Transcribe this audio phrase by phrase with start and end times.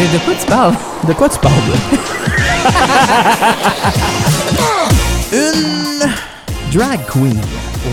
[0.00, 0.74] De, de quoi tu parles?
[1.06, 1.54] De quoi tu parles?
[5.32, 6.10] Une
[6.72, 7.38] drag queen.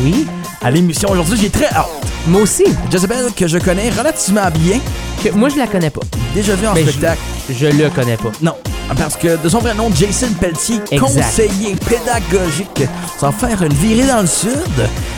[0.04, 0.26] Oui.
[0.64, 1.88] À l'émission aujourd'hui, j'ai très hâte.
[2.28, 2.64] Moi aussi.
[2.90, 4.80] Jezebel, que je connais relativement bien,
[5.24, 6.02] Que, moi, je la connais pas.
[6.34, 7.20] déjà vu en Ben, je- spectacle.
[7.50, 8.30] Je le connais pas.
[8.42, 8.54] Non,
[8.98, 11.00] parce que de son vrai nom, Jason Pelletier, Exact.
[11.00, 12.84] conseiller pédagogique,
[13.20, 14.52] sans faire une virée dans le sud,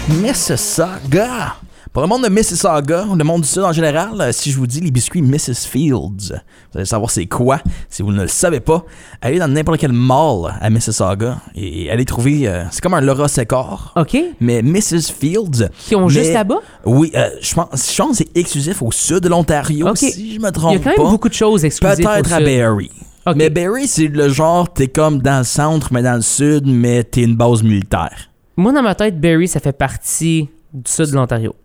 [0.10, 1.56] Mississauga.
[1.92, 4.68] Pour le monde de Mississauga, le monde du sud en général, euh, si je vous
[4.68, 5.66] dis les biscuits Mrs.
[5.68, 6.34] Fields,
[6.72, 7.62] vous allez savoir c'est quoi.
[7.90, 8.86] Si vous ne le savez pas,
[9.22, 13.27] allez dans n'importe quel mall à Mississauga et allez trouver, euh, c'est comme un Laura
[13.27, 14.16] Secor, OK.
[14.40, 15.12] mais Mrs.
[15.20, 15.70] Fields.
[15.80, 16.60] Qui ont mais- juste là-bas?
[16.86, 20.40] Oui, euh, je pense, je pense que c'est exclusif au sud de l'Ontario, si je
[20.40, 21.10] me Il y trompe a quand même pas.
[21.10, 22.05] beaucoup de choses exclusives.
[22.05, 22.40] Peut-être à.
[22.40, 22.91] Barrie.
[23.26, 23.35] Ok.
[23.35, 27.04] Mais Barrie, c'est le genre, t'es comme dans le centre, mais dans le sud, mais
[27.04, 28.30] t'es une base militaire.
[28.58, 31.55] Moi, dans ma tête, Barrie, ça fait partie du sud de l'Ontario.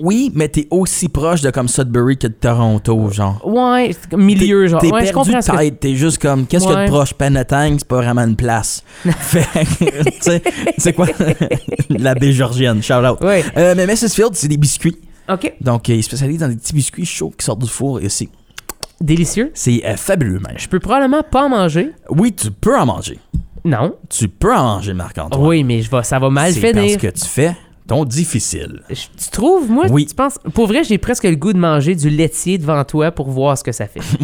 [0.00, 3.40] Oui, mais t'es aussi proche de comme Sudbury que de Toronto, genre.
[3.46, 4.80] Ouais, c'est comme milieu, genre.
[4.80, 7.14] T'es ouais, je perdu que- tête, t'es juste comme, qu'est-ce a de proche?
[7.14, 8.82] Penetang, c'est pas vraiment une place.
[9.04, 9.46] fait
[9.78, 10.42] que, tu sais,
[10.78, 11.06] c'est quoi?
[11.90, 13.20] La baie georgienne, shout out.
[13.22, 13.44] Ouais.
[13.56, 14.08] Euh, mais Mrs.
[14.14, 14.96] Field, c'est des biscuits.
[15.28, 15.54] OK.
[15.60, 18.28] Donc, euh, ils spécialisent dans des petits biscuits chauds qui sortent du four ici.
[19.00, 19.52] Délicieux.
[19.54, 20.56] C'est euh, fabuleux, même.
[20.58, 21.92] Je peux probablement pas en manger.
[22.10, 23.18] Oui, tu peux en manger.
[23.64, 23.94] Non.
[24.10, 25.46] Tu peux en manger, Marc-Antoine.
[25.46, 26.98] Oui, mais je vais, ça va mal C'est parce finir.
[26.98, 28.80] que tu fais ton difficile.
[28.88, 30.06] Je- Tu trouves, moi, Oui.
[30.06, 30.38] tu penses...
[30.54, 33.64] Pour vrai, j'ai presque le goût de manger du laitier devant toi pour voir ce
[33.64, 34.00] que ça fait.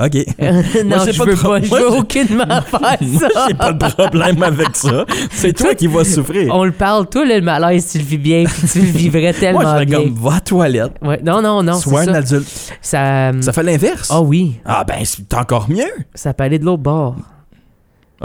[0.00, 0.14] OK.
[0.84, 3.46] non, j'ai je pas veux pas, je moi, veux aucunement faire Moi, ça.
[3.48, 5.04] j'ai pas de problème avec ça.
[5.30, 6.54] C'est toi qui vas souffrir.
[6.54, 9.60] On le parle, toi, le malaise, tu le vis bien, puis tu le vivrais tellement
[9.62, 9.98] Moi, je bien.
[10.02, 10.92] comme, va à la toilette.
[11.02, 12.14] Ouais, non, non, non, Sois un ça.
[12.14, 12.48] adulte.
[12.80, 14.08] Ça, Ça fait l'inverse.
[14.12, 15.84] Ah oui, Ah, ben, c'est encore mieux.
[16.14, 17.16] ça peut aller de l'autre bord.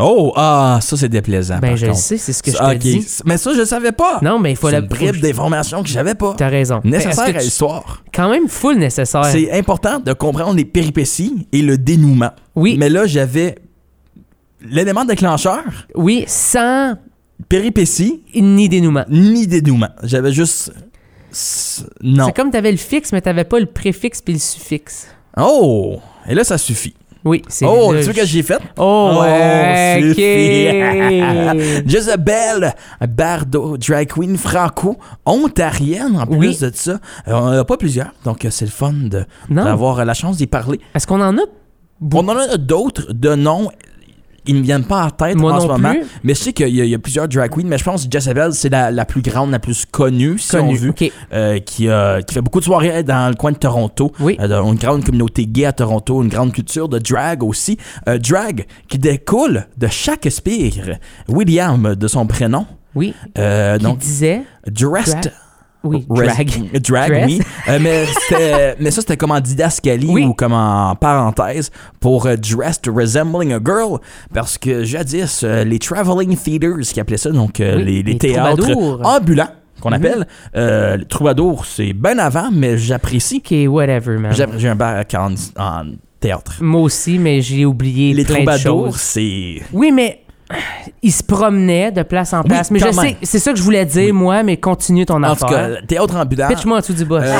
[0.02, 1.60] Oh, ah, ça, c'est déplaisant.
[1.60, 3.06] ben, par je le sais, c'est ce que je te dis.
[3.26, 4.20] Mais ça, je le savais pas.
[4.22, 6.34] Non, mais il faut la bribe d'informations que j'avais pas.
[6.38, 6.80] T'as raison.
[6.84, 8.04] Nécessaire Est-ce que à tu- l'histoire.
[8.14, 9.26] Quand même full nécessaire.
[9.26, 12.32] C'est important de comprendre les péripéties et le dénouement.
[12.56, 13.56] Oui, Mais là, j'avais
[14.62, 15.64] l'élément déclencheur,
[15.96, 16.96] oui, sans
[17.48, 19.06] péripéties, ni dénouement.
[19.10, 19.90] ni dénouement.
[20.04, 20.72] J'avais juste.
[21.32, 22.26] s- Non.
[22.28, 25.08] C'est comme t'avais le fixe, mais t'avais pas le préfixe puis le suffixe.
[25.38, 26.00] Oh!
[26.28, 26.94] Et là, ça suffit.
[27.26, 28.60] Oui, c'est Oh, tu je- que j'ai fait?
[28.78, 31.82] Oh, ouais, suffit.
[31.82, 31.86] ok.
[31.90, 32.74] Jezebel
[33.10, 36.58] Bardot, drag queen franco-ontarienne, en plus Oui.
[36.60, 36.92] de ça.
[37.28, 38.94] Euh, on n'en a pas plusieurs, donc euh, c'est le fun
[39.50, 40.80] d'avoir euh, la chance d'y parler.
[40.96, 41.42] Est-ce qu'on en a?
[42.14, 43.70] On en a d'autres de noms.
[44.50, 45.92] Ils ne viennent pas en tête Moi en non ce moment.
[45.92, 46.02] plus.
[46.24, 48.06] Mais je sais qu'il y, a- il y a plusieurs drag queens, mais je pense
[48.06, 50.78] que Jezebel, c'est la, la plus grande, la plus connue, si on Connu.
[50.78, 51.12] veut, Ok.
[51.34, 54.12] euh, qui, euh, qui fait beaucoup de soirées dans le coin de Toronto.
[54.20, 54.38] Oui.
[54.40, 57.78] Euh, une grande communauté gay à Toronto, une grande culture de drag aussi.
[58.08, 62.66] Drag qui découle de Shakespeare, William de son prénom.
[62.96, 63.14] Oui.
[63.38, 64.42] Euh, Qui donc, disait.
[64.70, 65.32] dressed.
[65.84, 66.82] Oui, Res- drag.
[66.82, 67.26] Drag, Dress.
[67.28, 67.42] oui.
[67.70, 67.80] Euh,
[68.80, 70.26] mais, ça, c'était comme en didascalie Oui.
[70.26, 74.00] ou comme en parenthèse pour euh, Dressed Resembling a Girl.
[74.34, 78.18] Parce que jadis, euh, les Traveling Theaters, qui appelaient ça, donc Oui, les, les les
[78.18, 79.02] théâtres troubadours.
[79.06, 79.96] ambulants, qu'on Mhm.
[79.96, 80.28] appelle.
[81.00, 83.42] Les troubadours, c'est bien avant, mais j'apprécie.
[83.46, 84.34] Ok, whatever, man.
[84.58, 85.84] J'ai un bac en, en
[86.20, 86.58] théâtre.
[86.60, 89.62] Moi aussi, mais j'ai oublié Les plein de troubadours, c'est.
[89.72, 90.24] Oui, mais
[91.02, 92.72] il se promenait de place en place.
[92.72, 95.46] mais je sais, c'est ça que je voulais dire, moi, mais continue ton En tout
[95.46, 95.76] affaire.
[95.80, 96.48] cas, théâtre ambulant.
[96.48, 97.24] Pitch-moi en dessous du boss.
[97.26, 97.34] Euh,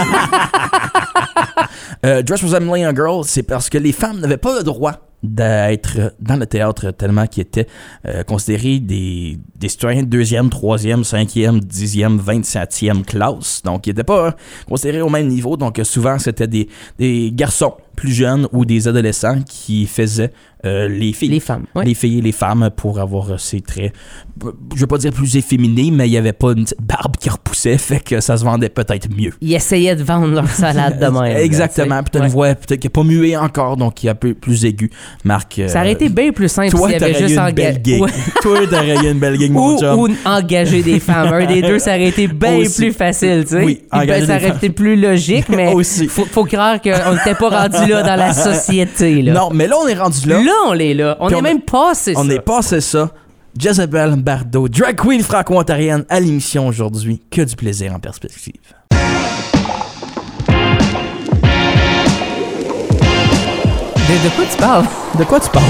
[2.06, 4.94] Euh, Dress Resembling a Girl, c'est parce que les femmes n'avaient pas le droit
[5.24, 7.68] d'être dans le théâtre tellement qu'ils étaient
[8.06, 13.62] euh, considérés des, des citoyens de deuxième, troisième, cinquième, dixième, vingt-septième classe.
[13.64, 14.32] Donc, ils n'étaient pas euh,
[14.68, 15.58] considérés au même niveau.
[15.58, 20.32] Donc, souvent, c'était des, des garçons plus jeunes ou des adolescents qui faisaient
[20.66, 21.30] euh, les filles.
[21.30, 21.86] Les femmes, ouais.
[21.86, 23.94] Les filles et les femmes pour avoir euh, ces traits,
[24.76, 27.30] je veux pas dire plus efféminés, mais il n'y avait pas une petite barbe qui
[27.30, 29.34] repoussait, fait que ça se vendait peut-être mieux.
[29.40, 31.38] Ils essayaient de vendre leur salade de même.
[31.38, 32.04] Exactement.
[32.04, 32.26] t'as sais.
[32.26, 34.92] une voix peut-être qui n'est pas muée encore, donc qui est un peu plus aiguë.
[35.24, 35.60] Marc.
[35.60, 38.02] euh, Ça aurait été bien plus simple s'il avait juste une enga- belle gig.
[38.02, 38.10] Ouais.
[38.42, 40.00] toi, t'aurais eu une belle gig, mon Ou, chum.
[40.00, 41.34] ou engager des femmes.
[41.34, 43.64] Un des deux, ça aurait été bien plus facile, tu sais.
[43.64, 46.08] Oui, Ben, engager ça des aurait été plus logique, mais Aussi.
[46.08, 49.22] faut, faut croire qu'on n'était pas rendu là dans la société.
[49.22, 50.42] Là, Non, mais là, on est rendu là.
[50.42, 51.18] Là, on est là.
[51.20, 52.34] On Puis est on- même passé on ça.
[52.34, 53.12] est passé ça.
[53.58, 57.20] Jezebel Bardot, drag queen franco-ontarienne à l'émission aujourd'hui.
[57.32, 58.54] Que du plaisir en perspective.
[64.10, 64.86] De, de quoi tu parles?
[65.18, 65.66] De quoi tu parles?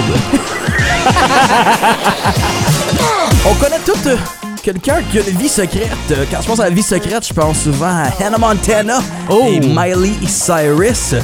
[3.45, 4.15] On connaît tous euh,
[4.63, 5.89] quelqu'un qui a une vie secrète.
[6.11, 8.99] Euh, Quand je pense à la vie secrète, je pense souvent à Hannah Montana
[9.29, 9.45] Oh.
[9.49, 11.15] et Miley Cyrus.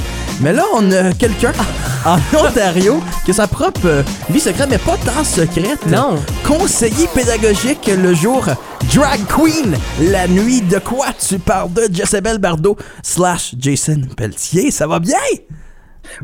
[0.41, 1.53] Mais là, on a quelqu'un
[2.05, 5.85] en Ontario qui a sa propre euh, vie secrète, mais pas tant secrète.
[5.87, 6.15] Non.
[6.45, 8.45] Conseiller pédagogique le jour,
[8.93, 10.61] drag queen la nuit.
[10.61, 14.71] De quoi tu parles de Jezebel Bardot slash Jason Pelletier?
[14.71, 15.17] Ça va bien?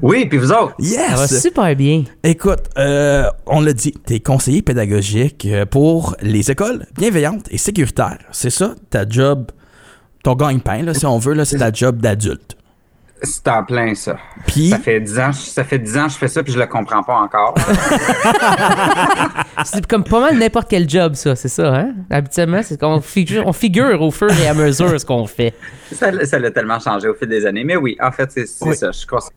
[0.01, 0.73] Oui, puis vous autres?
[0.79, 1.41] Ça va Yes!
[1.41, 2.03] super bien.
[2.23, 8.19] Écoute, euh, on l'a dit, t'es conseiller pédagogique euh, pour les écoles bienveillantes et sécuritaires.
[8.31, 9.51] C'est ça, ta job,
[10.23, 12.55] ton gagne-pain, là, si on veut, c'est ta job d'adulte.
[13.23, 14.17] C'est en plein, ça.
[14.47, 16.59] Puis, Ça fait 10 ans, ça fait 10 ans que je fais ça, puis je
[16.59, 17.53] le comprends pas encore.
[19.65, 21.93] C'est comme pas mal n'importe quel job, ça, c'est ça, hein?
[22.09, 25.53] Habituellement, c'est qu'on figure, on figure au fur et à mesure ce qu'on fait.
[25.91, 27.63] ça ça l'a tellement changé au fil des années.
[27.63, 28.75] Mais oui, en fait, c'est Oui.
[28.75, 28.91] ça.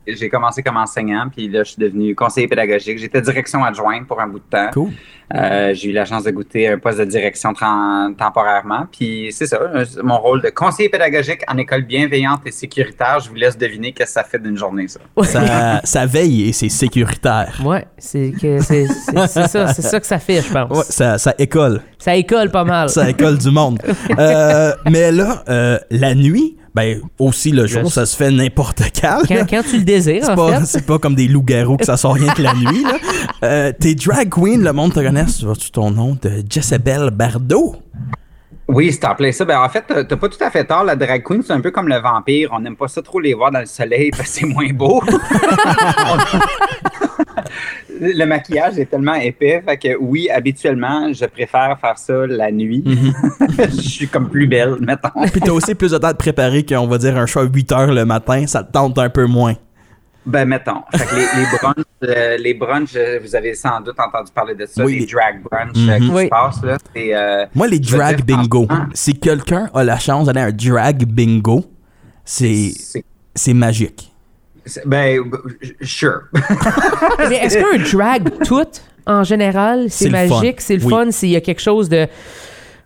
[0.06, 2.98] J'ai commencé comme enseignant, puis là, je suis devenu conseiller pédagogique.
[2.98, 4.70] J'étais direction adjointe pour un bout de temps.
[4.72, 4.90] cool.
[5.34, 8.86] Euh, j'ai eu la chance de goûter un poste de direction temporairement.
[8.92, 13.20] Puis c'est ça, euh, mon rôle de conseiller pédagogique en école bienveillante et sécuritaire.
[13.20, 15.00] Je vous laisse deviner qu'est-ce que ça fait d'une journée, ça.
[15.24, 17.60] Ça, ça veille et c'est sécuritaire.
[17.64, 20.76] Ouais, c'est que c'est c'est- c'est ça, c'est ça que ça fait, je pense.
[20.76, 21.80] Ouais, ça, ça école.
[21.98, 22.88] Ça école pas mal.
[22.88, 23.78] Ça école du monde.
[24.18, 29.22] Euh, mais là, euh, la nuit, ben aussi le jour, ça se fait n'importe quand.
[29.28, 30.66] Quand, quand tu le désires, C'est en pas, fait.
[30.66, 32.82] c'est pas comme des loups-garous que ça sort rien que la nuit.
[32.82, 32.96] Là.
[33.44, 35.24] Euh, t'es drag queen, le monde te connaît.
[35.26, 37.76] Tu vois-tu ton nom de Jezebel Bardot?
[38.66, 39.44] Oui, c'est en plein ça.
[39.44, 40.84] Ben, en fait, t'as pas tout à fait tort.
[40.84, 42.50] La drag queen, c'est un peu comme le vampire.
[42.52, 45.02] On n'aime pas ça trop les voir dans le soleil parce que c'est moins beau.
[48.00, 49.62] le maquillage est tellement épais.
[49.66, 52.84] Fait que oui, habituellement, je préfère faire ça la nuit.
[53.58, 55.10] je suis comme plus belle, mettons.
[55.30, 57.72] Puis t'as aussi plus de temps de préparer qu'on va dire un show à 8
[57.72, 58.46] heures le matin.
[58.46, 59.54] Ça te tente un peu moins.
[60.26, 60.82] Ben, mettons.
[60.94, 64.54] Fait que les, les brunchs, euh, les brunchs, euh, vous avez sans doute entendu parler
[64.54, 66.24] de ça, Oui, les, les- drag brunchs euh, qui Oui.
[66.24, 66.78] se passent, là.
[66.94, 68.66] C'est, euh, Moi, les drag dire, bingo.
[68.94, 71.64] Si quelqu'un a la chance d'aller à un drag bingo,
[72.24, 72.72] c'est
[73.52, 74.10] magique.
[74.86, 75.20] ben,
[75.82, 76.22] sure.
[77.28, 78.64] Mais est-ce qu'un drag tout,
[79.06, 80.34] en général, C'est c'est le fun.
[80.40, 82.06] magique, c'est le fun, s'il y a quelque chose de,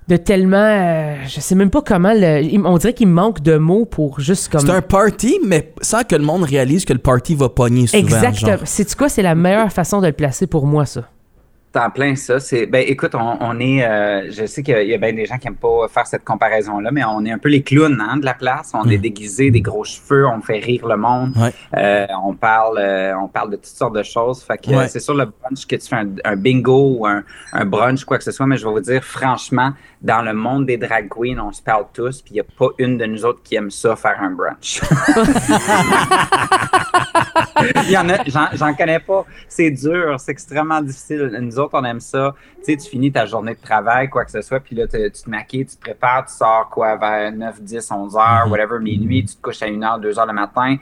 [0.09, 0.57] de tellement.
[0.57, 2.13] euh, je sais même pas comment.
[2.15, 4.63] le- on dirait qu'il manque de mots pour juste comme.
[4.63, 8.03] C'est un party, mais sans que le monde réalise que le party va pogner souvent.
[8.03, 8.57] Exactement.
[8.65, 9.09] C'est quoi?
[9.09, 11.03] C'est la meilleure façon de le placer pour moi, ça.
[11.77, 12.41] En plein ça.
[12.41, 13.85] C'est ben écoute, on, on est.
[13.87, 16.91] euh, je sais qu'il y a- bien des gens qui aiment pas faire cette comparaison-là,
[16.91, 18.73] mais on est un peu les clowns hein, de la place.
[18.75, 21.35] On est déguisés, des gros cheveux, on fait rire le monde.
[21.37, 21.53] Ouais.
[21.77, 24.43] Euh, on parle, euh, on parle de toutes sortes de choses.
[24.43, 24.89] Fait que Ouais.
[24.89, 27.23] c'est sur le brunch que tu fais un, un bingo ou un,
[27.53, 28.47] un brunch quoi que ce soit.
[28.47, 29.73] Mais je vais vous dire franchement,
[30.03, 32.69] dans le monde des drag queens, on se parle tous, puis il y a pas
[32.79, 34.81] une de nous autres qui aime ça faire un brunch.
[37.85, 39.25] Il y en a, j'en, j'en connais pas.
[39.49, 41.37] C'est dur, c'est extrêmement difficile.
[41.41, 42.35] Nous autres, on aime ça.
[42.59, 45.09] Tu sais, tu finis ta journée de travail, quoi que ce soit, puis là, te-
[45.09, 48.79] tu te maquilles, tu te prépares, tu sors quoi vers 9, 10, 11 heures, whatever,
[48.81, 50.77] minuit, tu te couches à 1 heure, 2 heures le matin.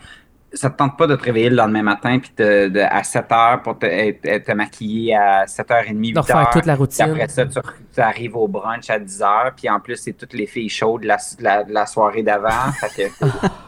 [0.53, 3.31] Ça te tente pas de te réveiller le lendemain matin, puis te- de- à 7
[3.33, 6.51] heures pour te, maquiller à 7h30, 8 De refaire heures.
[6.51, 7.05] toute la Puis routine.
[7.11, 7.59] après ça, tu,
[7.95, 11.03] tu arrives au brunch à 10 heures, puis en plus, c'est toutes les filles chaudes
[11.03, 12.71] de la, de la, de la soirée d'avant.
[12.81, 13.27] Fait que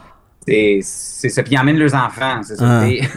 [0.49, 1.43] c'est c'est ça.
[1.43, 2.65] Puis ils emmènent leurs enfants, c'est ça.
[2.81, 2.87] Ah.
[2.87, 3.01] Et-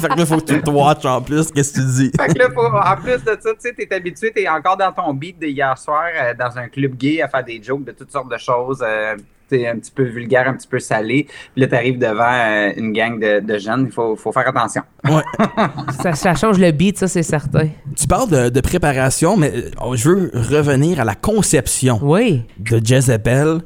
[0.00, 1.50] fait que là, faut que tu te watches en plus.
[1.50, 2.10] Qu'est-ce que tu dis?
[2.20, 4.92] Fait que là, faut- en plus de ça, tu sais, t'es habitué, t'es encore dans
[4.92, 7.92] ton beat de hier soir euh, dans un club gay à faire des jokes de
[7.92, 8.82] toutes sortes de choses.
[8.82, 9.16] euh,
[9.48, 11.24] t'es un petit peu vulgaire, un petit peu salé.
[11.54, 13.86] Puis là, t'arrives devant euh, une gang de, de jeunes.
[13.88, 14.82] Il faut, faut faire attention.
[15.08, 15.22] Ouais.
[16.02, 17.66] Ça, ça change le beat, ça, c'est certain.
[17.96, 22.44] Tu parles de, de préparation, mais euh, je veux revenir à la conception Oui.
[22.60, 23.62] de Jezebel.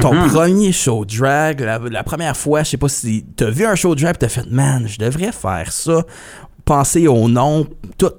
[0.00, 0.28] Ton Mhm.
[0.30, 3.94] premier show drag, la, la première fois, je sais pas si t'as vu un show
[3.94, 6.04] drag, t'as fait, man, je devrais faire ça.
[6.64, 7.66] Penser au nom,
[7.98, 8.12] tout.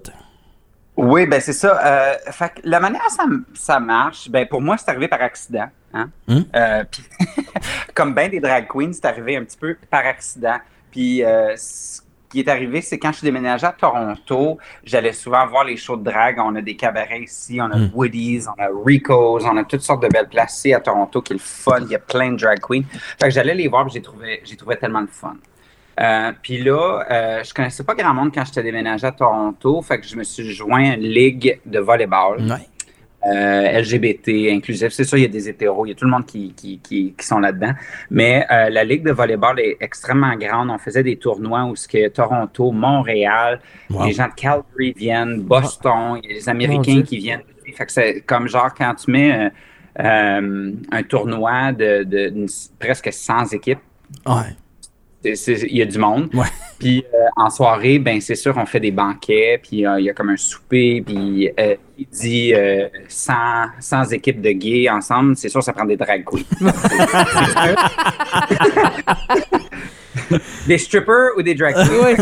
[0.95, 1.79] Oui, ben c'est ça.
[1.83, 3.23] Euh, fait que la manière ça,
[3.55, 5.65] ça marche, ben pour moi, c'est arrivé par accident.
[5.93, 6.09] Hein?
[6.27, 6.45] Hum.
[6.55, 6.83] Euh,
[7.95, 10.57] comme bien des drag queens, c'est arrivé un petit peu par accident.
[10.91, 12.01] Puis euh, ce
[12.33, 15.97] qui est arrivé, c'est quand je suis déménagé à Toronto, j'allais souvent voir les shows
[15.97, 16.37] de drag.
[16.39, 17.91] On a des cabarets ici, on a Hum.
[17.93, 21.33] Woody's, on a Rico's, on a toutes sortes de belles places ici à Toronto qui
[21.33, 21.81] est le fun.
[21.81, 22.83] Il y a plein de drag queens.
[22.91, 25.35] Fait que j'allais les voir, j'ai trouvé, j'ai trouvé tellement de fun.
[25.99, 29.99] Euh, puis là, euh, je connaissais pas grand monde quand j'étais déménagé à Toronto, fait
[29.99, 32.67] que je me suis joint à une ligue de volleyball Ouais.
[33.25, 34.89] Euh, LGBT, inclusif.
[34.91, 36.79] C'est sûr, il y a des hétéros, il y a tout le monde qui, qui,
[36.79, 37.71] qui, qui sont là-dedans.
[38.11, 40.69] Mais euh, la ligue de volleyball est extrêmement grande.
[40.69, 44.05] On faisait des tournois où ce que Toronto, Montréal, Wow.
[44.05, 47.41] les gens de Calgary viennent, Boston, il y a les Américains qui viennent.
[47.75, 49.49] Fait que c'est comme genre quand tu mets euh,
[49.99, 52.45] euh, un tournoi de, de,
[52.79, 53.79] presque 100 équipes,
[54.25, 54.55] Ouais.
[55.23, 56.29] Il y a du monde.
[56.33, 56.47] Ouais.
[56.79, 60.09] Puis euh, en soirée, ben c'est sûr, on fait des banquets, puis euh, il y
[60.09, 62.53] a comme un souper, puis euh, il dit
[63.07, 63.33] 100,
[63.79, 66.43] 100 équipes de gays ensemble, c'est sûr, ça prend des drag queens.
[70.67, 72.15] des strippers ou des drag queens?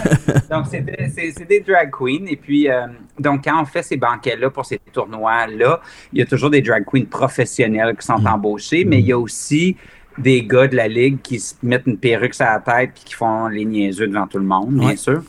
[0.50, 2.26] Donc, c'est des, drag queens.
[2.26, 2.86] Et puis, euh,
[3.18, 5.80] donc, quand on fait ces banquets-là pour ces tournois-là,
[6.12, 9.18] il y a toujours des drag queens professionnels qui sont embauchés, mais il y a
[9.18, 9.76] aussi
[10.18, 13.14] des gars de la ligue qui se mettent une perruque sur la tête puis qui
[13.14, 14.96] font les niaiseux devant tout le monde, bien Ouais.
[14.96, 15.22] sûr.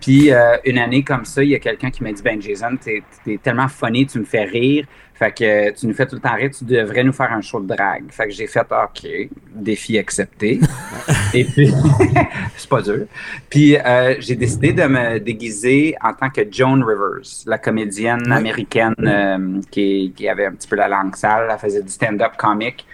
[0.00, 2.76] Puis euh, une année comme ça, il y a quelqu'un qui m'a dit Ben Jason,
[2.80, 4.86] t'es es tellement funny, tu me fais rire.
[5.14, 7.60] Fait que tu nous fais tout le temps rire, tu devrais nous faire un show
[7.60, 8.04] de drague.
[8.10, 9.08] Fait que j'ai fait OK,
[9.54, 10.58] défi accepté.
[11.34, 11.72] Et puis
[12.56, 13.06] c'est pas dur.
[13.50, 18.94] Puis euh, j'ai décidé de me déguiser en tant que Joan Rivers, la comédienne américaine
[19.00, 22.86] euh, qui, qui avait un petit peu la langue sale, elle faisait du stand-up comique.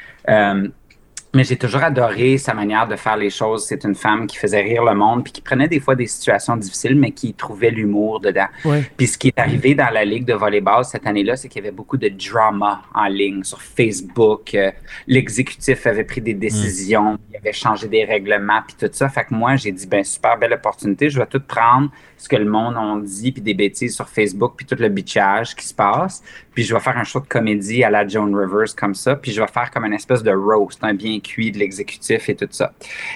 [1.35, 3.67] Mais j'ai toujours adoré sa manière de faire les choses.
[3.67, 6.57] C'est une femme qui faisait rire le monde, puis qui prenait des fois des situations
[6.57, 8.47] difficiles, mais qui trouvait l'humour dedans.
[8.65, 8.91] Ouais.
[8.97, 11.67] Puis ce qui est arrivé dans la ligue de volleyball cette année-là, c'est qu'il y
[11.67, 14.55] avait beaucoup de drama en ligne sur Facebook.
[14.55, 14.71] Euh,
[15.07, 19.09] L'exécutif avait pris des décisions, il avait changé des règlements, puis tout ça.
[19.09, 22.37] Fait que moi, j'ai dit, ben super belle opportunité, je vais tout prendre ce que
[22.37, 25.75] le monde en dit, puis des bêtises sur Facebook, puis tout le bitchage qui se
[25.75, 26.23] passe.
[26.53, 29.31] Puis je vais faire un show de comédie à la Joan Rivers comme ça, puis
[29.31, 32.49] je vais faire comme une espèce de roast, un bien cuit de l'exécutif et tout
[32.51, 32.73] ça.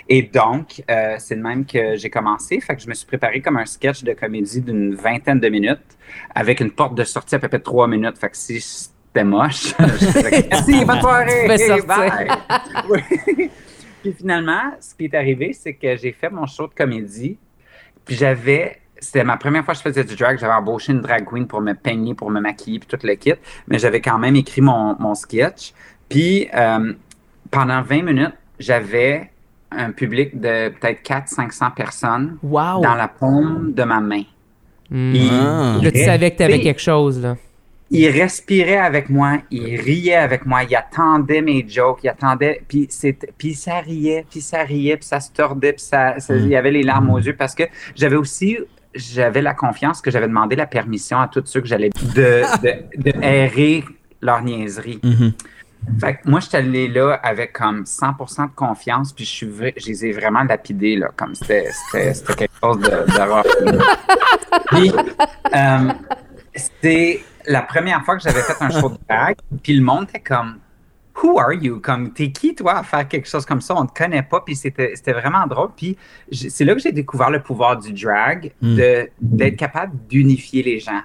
[0.09, 2.61] Et donc, euh, c'est de même que j'ai commencé.
[2.61, 5.99] Fait que je me suis préparé comme un sketch de comédie d'une vingtaine de minutes
[6.35, 8.19] avec une porte de sortie à peu près de trois minutes.
[8.19, 11.47] Fait que si c'était moche, je dirais merci, bonne soirée,
[11.87, 12.29] bye.
[14.03, 17.39] Puis finalement, ce qui est arrivé, c'est que j'ai fait mon show de comédie.
[18.05, 20.39] Puis j'avais, c'était ma première fois que je faisais du drag.
[20.39, 23.35] J'avais embauché une drag queen pour me peigner, pour me maquiller, puis tout le kit.
[23.69, 25.73] Mais j'avais quand même écrit mon, mon sketch.
[26.09, 26.93] Puis euh,
[27.53, 29.31] pendant 20 minutes, j'avais
[29.71, 32.83] un public de peut-être 400-500 personnes Wow.
[32.83, 34.23] dans la paume de ma main.
[34.91, 35.13] Hmm.
[35.15, 35.79] Il- Ah.
[35.83, 37.37] Là, tu savais que t'avais tu sais, quelque chose, là.
[37.91, 42.89] il respirait avec moi, il riait avec moi, il attendait mes jokes, il attendait, puis
[43.39, 46.57] puis ça riait, puis ça riait, puis ça se tordait, puis ça, ça- il y
[46.57, 48.59] avait les larmes aux yeux parce que j'avais aussi
[48.95, 53.11] j'avais la confiance que j'avais demandé la permission à tous ceux que j'allais de, de,
[53.11, 53.85] de errer
[54.21, 55.01] leur niaiserie.
[55.03, 55.33] Mhm.
[56.01, 59.51] Fait que moi, je suis allé là avec comme 100% de confiance, puis je, suis
[59.77, 61.71] je les ai vraiment lapidés, là, comme c'était,
[62.37, 62.79] quelque chose.
[64.67, 64.93] Puis,
[65.55, 65.93] euh,
[66.55, 70.21] c'était la première fois que j'avais fait un show de drag, puis le monde était
[70.21, 70.59] comme
[71.23, 71.79] Who are you?
[71.81, 73.75] Comme, t'es qui, toi, à faire quelque chose comme ça?
[73.77, 75.71] On te connaît pas, puis c'était, vraiment drôle.
[75.77, 75.97] Puis
[76.33, 78.77] c'est là que j'ai découvert le pouvoir du drag, Mm.
[78.77, 81.03] de, d'être capable d'unifier les gens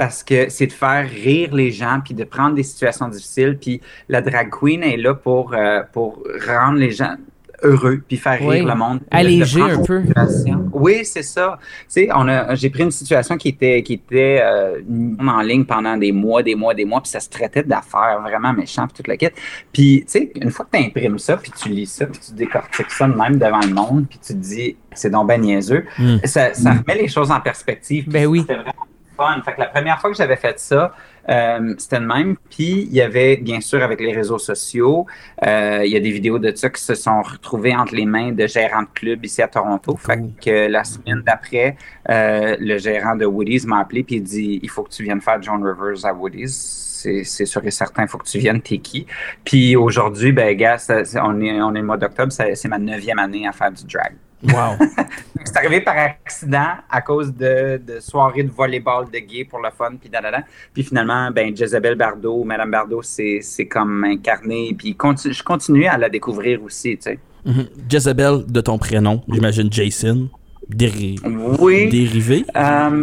[0.00, 3.82] parce que c'est de faire rire les gens puis de prendre des situations difficiles puis
[4.08, 7.16] la drag queen est là pour euh, pour rendre les gens
[7.62, 10.02] heureux puis faire rire le monde Alléger un peu.
[10.06, 10.70] situation.
[10.72, 14.40] oui c'est ça tu sais on a j'ai pris une situation qui était qui était
[14.42, 14.80] euh,
[15.20, 18.54] en ligne pendant des mois des mois des mois puis ça se traitait d'affaires vraiment
[18.54, 19.34] méchant puis toute la quête
[19.74, 22.32] puis tu sais une fois que tu imprimes ça puis tu lis ça puis tu
[22.32, 25.84] décortiques ça de même devant le monde puis tu te dis c'est donc ben niaiseux
[25.98, 26.16] Mm.
[26.24, 28.40] ça, ça remet les choses en perspective Ben oui.
[28.40, 28.86] c'était vraiment
[29.20, 29.40] fun.
[29.44, 30.92] Fait que la première fois que j'avais fait ça,
[31.28, 32.36] euh, c'était le même.
[32.50, 35.06] Puis il y avait, bien sûr, avec les réseaux sociaux,
[35.46, 38.32] euh, il y a des vidéos de ça qui se sont retrouvées entre les mains
[38.32, 39.94] de gérants de clubs ici à Toronto.
[39.96, 41.76] Fait que la semaine d'après,
[42.08, 45.20] euh, le gérant de Woody's m'a appelé puis il dit il faut que tu viennes
[45.20, 46.86] faire John Rivers à Woody's.
[47.24, 49.06] C'est sûr et certain, il faut que tu viennes, t'es qui.
[49.42, 53.18] Puis aujourd'hui, ben, gars, ça- on, est, on est le mois d'octobre, c'est ma neuvième
[53.18, 54.12] année à faire du drag.
[54.42, 54.76] Wow.
[55.44, 59.68] C'est arrivé par accident à cause de, de soirées de volleyball de gay pour le
[59.76, 60.42] fun, puis dadada.
[60.72, 64.74] Puis finalement, ben, Jezebel Bardot, Madame Bardot, c'est c'est comme incarné.
[64.78, 67.18] Puis je continue à la découvrir aussi, tu sais.
[67.44, 67.66] Mhm.
[67.88, 70.28] Jezebel, de ton prénom, j'imagine Jason.
[70.68, 71.18] Déri-
[71.58, 71.88] Oui.
[71.88, 72.44] Dérivé.
[72.56, 73.02] Euh,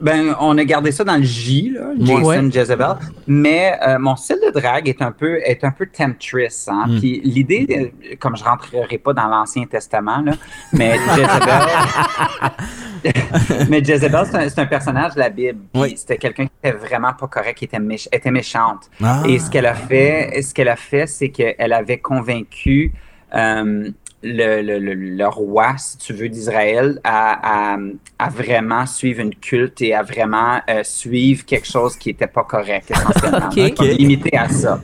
[0.00, 2.50] ben, on a gardé ça dans le J, là, Jason Ouais.
[2.50, 2.96] Jezebel.
[3.26, 6.68] Mais euh, mon style de drague est un peu, est un peu temptress.
[6.68, 6.86] Hein?
[6.88, 6.98] Mm.
[6.98, 10.32] Puis l'idée, euh, comme je rentrerai pas dans l'Ancien Testament, là,
[10.72, 11.62] mais Jezebel,
[13.68, 15.60] mais Jezebel, c'est un, personnage de la Bible.
[15.74, 15.94] Oui.
[15.96, 18.90] C'était quelqu'un qui était vraiment pas correct, qui était, méch- était méchante.
[19.02, 19.22] Ah.
[19.26, 22.92] Et ce qu'elle a fait, ce qu'elle a fait, c'est qu'elle avait convaincu
[23.34, 23.90] euh,
[24.26, 27.78] le, le- le- le roi, si tu veux, d'Israël à, à-
[28.18, 32.44] à vraiment suivre une culte et à vraiment euh, suivre quelque chose qui n'était pas
[32.44, 33.46] correct, essentiellement.
[33.50, 33.56] Ok.
[33.56, 33.86] Donc, Ok.
[33.98, 34.80] Limité à ça.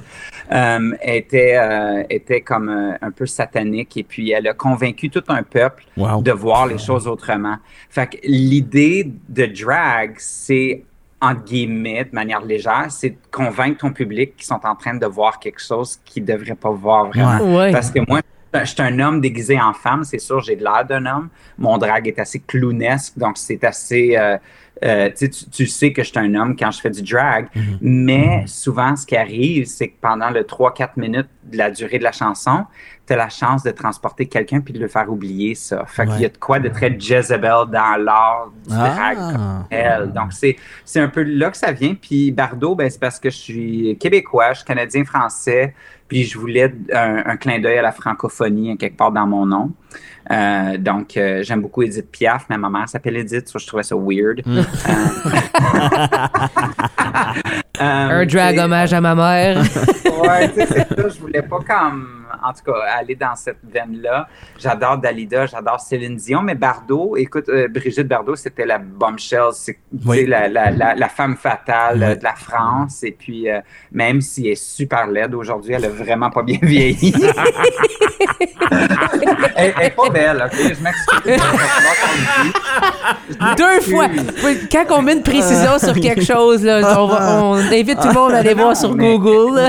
[0.53, 5.25] Euh, était, euh, était comme euh, un peu satanique et puis elle a convaincu tout
[5.29, 6.21] un peuple Wow.
[6.21, 7.57] de voir les choses autrement.
[7.89, 10.83] Fait que l'idée de drag, c'est
[11.23, 15.07] entre guillemets, de manière légère, c'est de convaincre ton public qu'ils sont en train de
[15.07, 17.57] voir quelque chose qu'ils ne devraient pas voir vraiment.
[17.59, 17.71] Ouais.
[17.71, 18.21] Parce que moi,
[18.55, 21.29] je suis un homme déguisé en femme, c'est sûr, j'ai de l'air d'un homme.
[21.59, 24.17] Mon drag est assez clownesque, donc c'est assez.
[24.17, 24.37] euh,
[24.85, 27.03] euh, tu, sais, tu- tu sais que je suis un homme quand je fais du
[27.03, 27.47] drag,
[27.81, 32.05] mais souvent, ce qui arrive, c'est que pendant le 3-4 minutes de la durée de
[32.05, 32.65] la chanson,
[33.07, 35.85] tu as la chance de transporter quelqu'un puis de le faire oublier ça.
[35.87, 38.95] Fait qu'il y a de quoi de très Jezebel dans l'art du Ah.
[38.95, 40.13] drag comme elle.
[40.13, 41.95] Donc, c'est, c'est un peu là que ça vient.
[41.95, 45.75] Puis Bardot, ben, c'est parce que je suis québécois, je suis canadien-français,
[46.09, 49.47] puis je voulais un, un clin d'œil à la francophonie hein, quelque part dans mon
[49.47, 49.73] nom.
[50.31, 53.83] Euh, donc, euh, j'aime beaucoup Edith Piaf, mais ma mère s'appelle Edith, ça, je trouvais
[53.83, 54.43] ça weird.
[54.47, 54.93] Euh, euh,
[57.81, 59.63] Un drag hommage à ma mère.
[60.23, 61.09] Ouais, tu sais, c'est ça.
[61.09, 64.29] Je voulais pas comme, en tout cas, aller dans cette veine-là.
[64.57, 69.79] J'adore Dalida, j'adore Céline Dion, mais Bardot, écoute, euh, Brigitte Bardot, c'était la bombshell, c'est
[70.05, 70.27] Oui.
[70.27, 72.05] la, la, la, la femme fatale Oui.
[72.05, 73.03] euh, de la France.
[73.03, 73.61] Et puis, euh,
[73.91, 77.13] même si elle est super laide aujourd'hui, elle a vraiment pas bien vieilli.
[79.57, 80.57] elle, elle est pas belle, OK?
[80.59, 81.43] Je m'excuse.
[83.57, 84.07] Deux fois.
[84.71, 88.15] Quand on met une précision sur quelque chose, là, on, va- on invite tout le
[88.15, 89.61] monde à aller voir sur Mais, Google.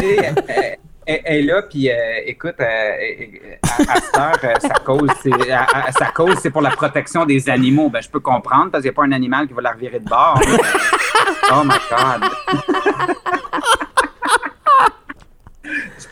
[1.05, 1.93] Elle, est là, puis euh,
[2.25, 6.38] écoute, euh, euh, à, à cette heure, euh, sa cause, c'est à- à- sa cause,
[6.41, 7.89] c'est pour la protection des animaux.
[7.89, 10.00] Ben, je peux comprendre, parce qu'il n'y a pas un animal qui va la revirer
[10.00, 10.39] de bord.
[10.39, 10.57] mais-
[11.51, 13.15] oh my God!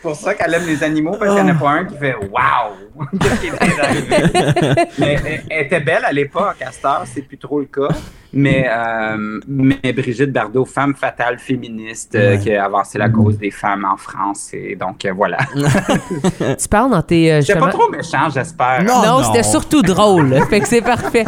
[0.02, 1.96] C'est pour ça qu'elle aime les animaux, parce qu'il n'y en a pas un qui
[1.96, 3.06] fait Wow!
[3.20, 4.86] Qu'est-ce qui est arrivé?
[4.98, 7.94] Mais elle, elle était belle à l'époque, à cette heure, c'est plus trop le cas.
[8.34, 13.50] Mais, euh, mais Brigitte Bardot, femme fatale féministe euh, qui a avancé la cause des
[13.50, 14.50] femmes en France.
[14.54, 15.36] Et donc, euh, voilà.
[16.58, 17.30] Tu parles dans tes.
[17.30, 18.82] euh, justement- pas trop méchant, j'espère.
[18.84, 19.02] Non.
[19.02, 19.24] Non, non.
[19.24, 20.34] c'était surtout drôle.
[20.48, 21.24] fait que c'est parfait.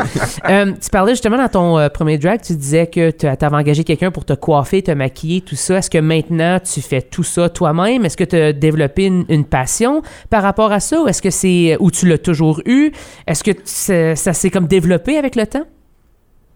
[0.49, 3.85] Euh, tu parlais justement dans ton euh, premier drag, tu disais que tu avais engagé
[3.85, 5.77] quelqu'un pour te coiffer, te maquiller, tout ça.
[5.77, 8.07] Est-ce que maintenant tu fais tout ça toi-même?
[8.07, 11.01] Est-ce que tu as développé une, une passion par rapport à ça?
[11.03, 11.77] Ou est-ce que c'est.
[11.81, 12.91] Ou tu l'as toujours eu?
[13.27, 15.67] Est-ce que ça, s'est comme développé avec le temps?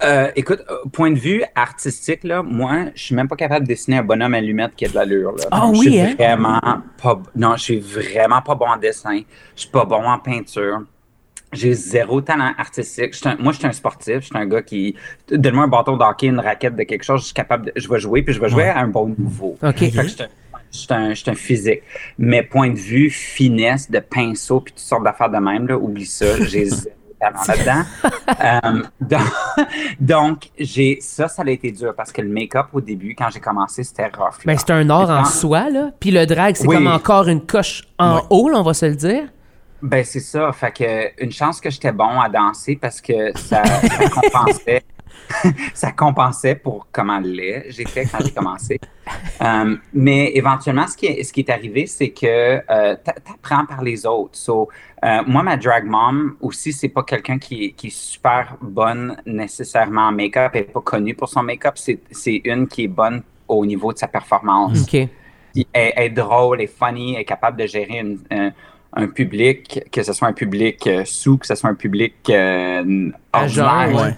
[0.05, 3.69] Euh, écoute, euh, point de vue artistique, là, moi, je suis même pas capable de
[3.73, 5.35] dessiner un bonhomme allumette qui a de l'allure.
[5.51, 6.15] Ah je oui, suis hein?
[6.17, 6.61] vraiment
[7.03, 7.21] pas.
[7.35, 9.19] Non, je suis vraiment pas bon en dessin.
[9.57, 10.83] Je suis pas bon en peinture.
[11.53, 13.13] J'ai zéro talent artistique.
[13.21, 14.17] Je un- moi, je suis un sportif.
[14.21, 14.95] Je suis un gars qui.
[15.33, 17.73] Donne-moi un bâton d'hockey, une raquette de quelque chose, je suis capable de.
[17.75, 18.69] Je vais jouer, puis je vais jouer Ouais.
[18.69, 19.57] à un bon niveau.
[19.63, 19.79] OK.
[19.79, 20.23] Fait que
[20.73, 20.79] je
[21.15, 21.83] suis un- physique.
[22.19, 26.07] Mais point de vue finesse, de pinceau, puis toutes sortes d'affaires de même, là, oublie
[26.07, 26.43] ça.
[26.45, 26.91] J'ai zéro
[27.21, 27.85] talent là-dedans.
[28.45, 29.21] Euh, donc,
[30.01, 33.41] donc, j'ai ça, ça a été dur parce que le make-up au début, quand j'ai
[33.41, 34.45] commencé, c'était rough.
[34.45, 35.91] Ben, c'est un art en soi, là.
[35.99, 36.77] Puis le drag, c'est Oui.
[36.77, 39.25] comme encore une coche en haut, là, on va se le dire.
[39.81, 40.51] Ben, c'est ça.
[40.53, 44.83] Fait que une chance que j'étais bon à danser parce que ça, ça compensait.
[45.75, 48.81] ça compensait pour comment l'est j'étais quand j'ai commencé.
[49.43, 53.65] Euh, mais éventuellement, ce qui est, ce qui est arrivé, c'est que euh, t'a- t'apprends
[53.67, 54.37] par les autres.
[54.37, 54.69] So,
[55.05, 59.17] euh, moi, ma drag mom aussi, c'est pas quelqu'un qui, est- qui est super bonne
[59.25, 60.51] nécessairement en make-up.
[60.55, 61.75] Elle est pas connue pour son make-up.
[61.77, 64.79] C'est c'est une qui est bonne au niveau de sa performance.
[65.73, 68.51] Elle, elle est drôle, elle est funny, elle est capable de gérer une- un,
[68.93, 73.11] un public, que ce soit un public euh, sous, que ce soit un public euh,
[73.33, 74.15] ordinaire, genre, ouais.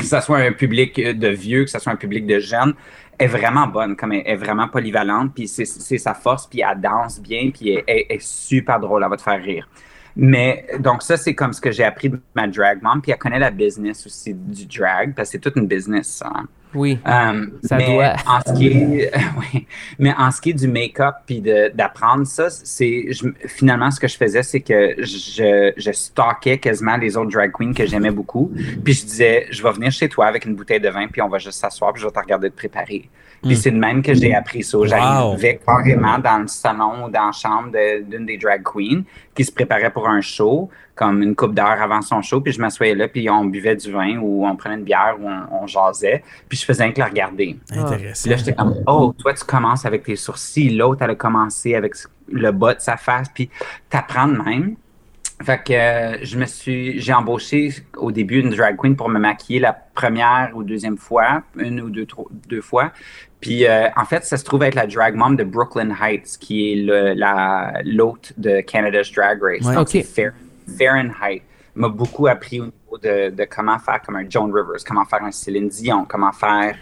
[0.00, 2.74] Que ce soit un public euh, de vieux, que ce soit un public de jeunes.
[3.18, 7.20] Est vraiment bonne, comme elle est vraiment polyvalente, puis c'est sa force, puis elle danse
[7.20, 9.68] bien, puis elle, est super drôle, elle va te faire rire.
[10.16, 13.18] Mais donc ça, c'est comme ce que j'ai appris de ma drag mom, puis elle
[13.18, 16.46] connaît la business aussi du drag, parce que c'est toute une business, hein.
[16.74, 16.98] Oui.
[17.04, 18.14] Ça mais doit.
[18.26, 19.10] En ce qui est,
[19.54, 19.66] oui.
[19.98, 23.06] mais en ce qui est du make-up puis de- d'apprendre ça, c'est
[23.46, 27.72] finalement ce que je faisais, c'est que je, je stockais quasiment les autres drag queens
[27.72, 28.52] que j'aimais beaucoup.
[28.84, 31.28] Puis je disais, je vais venir chez toi avec une bouteille de vin, puis on
[31.28, 33.08] va juste s'asseoir, puis je vais te regarder te préparer.
[33.42, 34.76] Puis c'est de même que j'ai appris ça.
[34.84, 39.02] J'arrivais carrément dans le salon ou dans la chambre de- d'une des drag queens
[39.34, 42.60] qui se préparait pour un show, comme une coupe d'heure avant son show, puis je
[42.60, 45.66] m'assoyais là, puis on buvait du vin ou on prenait une bière ou on, on
[45.66, 47.56] jasait, puis je faisais un que la regarder.
[47.72, 48.22] Intéressant.
[48.24, 51.74] Puis là, j'étais comme, oh, toi, tu commences avec tes sourcils, l'autre, elle a commencé
[51.74, 51.94] avec
[52.30, 53.48] le bas de sa face, puis
[53.88, 54.74] t'apprends de même.
[55.42, 59.18] Fait que euh, je me suis, j'ai embauché au début une drag queen pour me
[59.18, 62.06] maquiller la première ou deuxième fois, une ou deux,
[62.48, 62.92] deux fois.
[63.40, 66.72] Puis euh, en fait, ça se trouve être la drag mom de Brooklyn Heights, qui
[66.72, 69.64] est le, la, l'hôte de Canada's Drag Race.
[69.66, 69.74] Ouais.
[69.74, 69.88] Donc, Ok.
[69.92, 70.32] c'est Fair-
[70.78, 71.42] Fahrenheit
[71.74, 75.22] m'a beaucoup appris au niveau de, de comment faire comme un Joan Rivers, comment faire
[75.24, 76.76] un Céline Dion, comment faire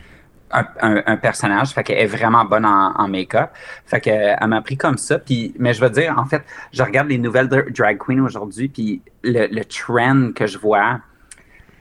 [0.51, 1.71] un, personnage.
[1.71, 3.51] Fait qu'elle est vraiment bonne en, make-up.
[3.87, 5.19] Fait qu'elle elle m'a appris comme ça.
[5.19, 8.69] Puis, mais je veux dire, en fait, je regarde les nouvelles dra- drag queens aujourd'hui,
[8.69, 11.01] puis le, le trend que je vois,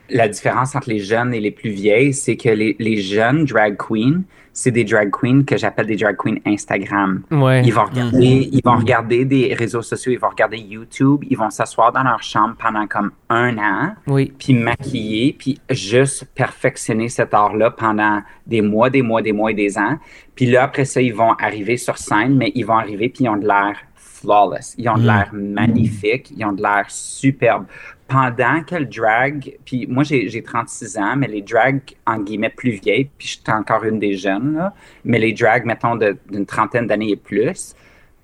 [0.10, 3.78] la différence entre les jeunes et les plus vieilles, c'est que les, les jeunes drag
[3.78, 4.22] queens,
[4.60, 7.22] c'est des drag queens que j'appelle des drag queens Instagram.
[7.30, 7.62] Ouais.
[7.63, 11.52] Ils vont regarder, ils vont regarder des réseaux sociaux, ils vont regarder YouTube, ils vont
[11.52, 14.34] s'asseoir dans leur chambre pendant comme un an, Oui.
[14.39, 19.54] puis maquiller, puis juste perfectionner cet art-là pendant des mois, des mois, des mois et
[19.54, 20.00] des ans.
[20.34, 23.30] Puis là, après ça, ils vont arriver sur scène, mais ils vont arriver, puis ils
[23.30, 24.74] ont de l'air flawless.
[24.80, 27.65] Ils ont de l'air magnifiques, ils ont de l'air superbes.
[28.08, 32.72] Pendant que le drag, puis moi j'ai 36 ans, mais les drags en guillemets plus
[32.72, 36.88] vieilles, puis je suis encore une des jeunes, là, mais les drags, mettons, d'une trentaine
[36.88, 37.76] d'années et plus,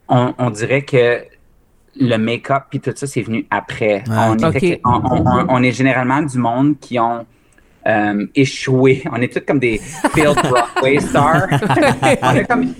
[0.07, 1.23] on, on dirait que
[1.99, 4.03] le make-up puis tout ça, c'est venu après.
[4.09, 7.25] on, était, on, on, on, est généralement du monde qui ont
[7.87, 9.03] euh, échoué.
[9.11, 11.47] On est tous comme des failed Broadway stars.
[12.21, 12.73] on, a comme,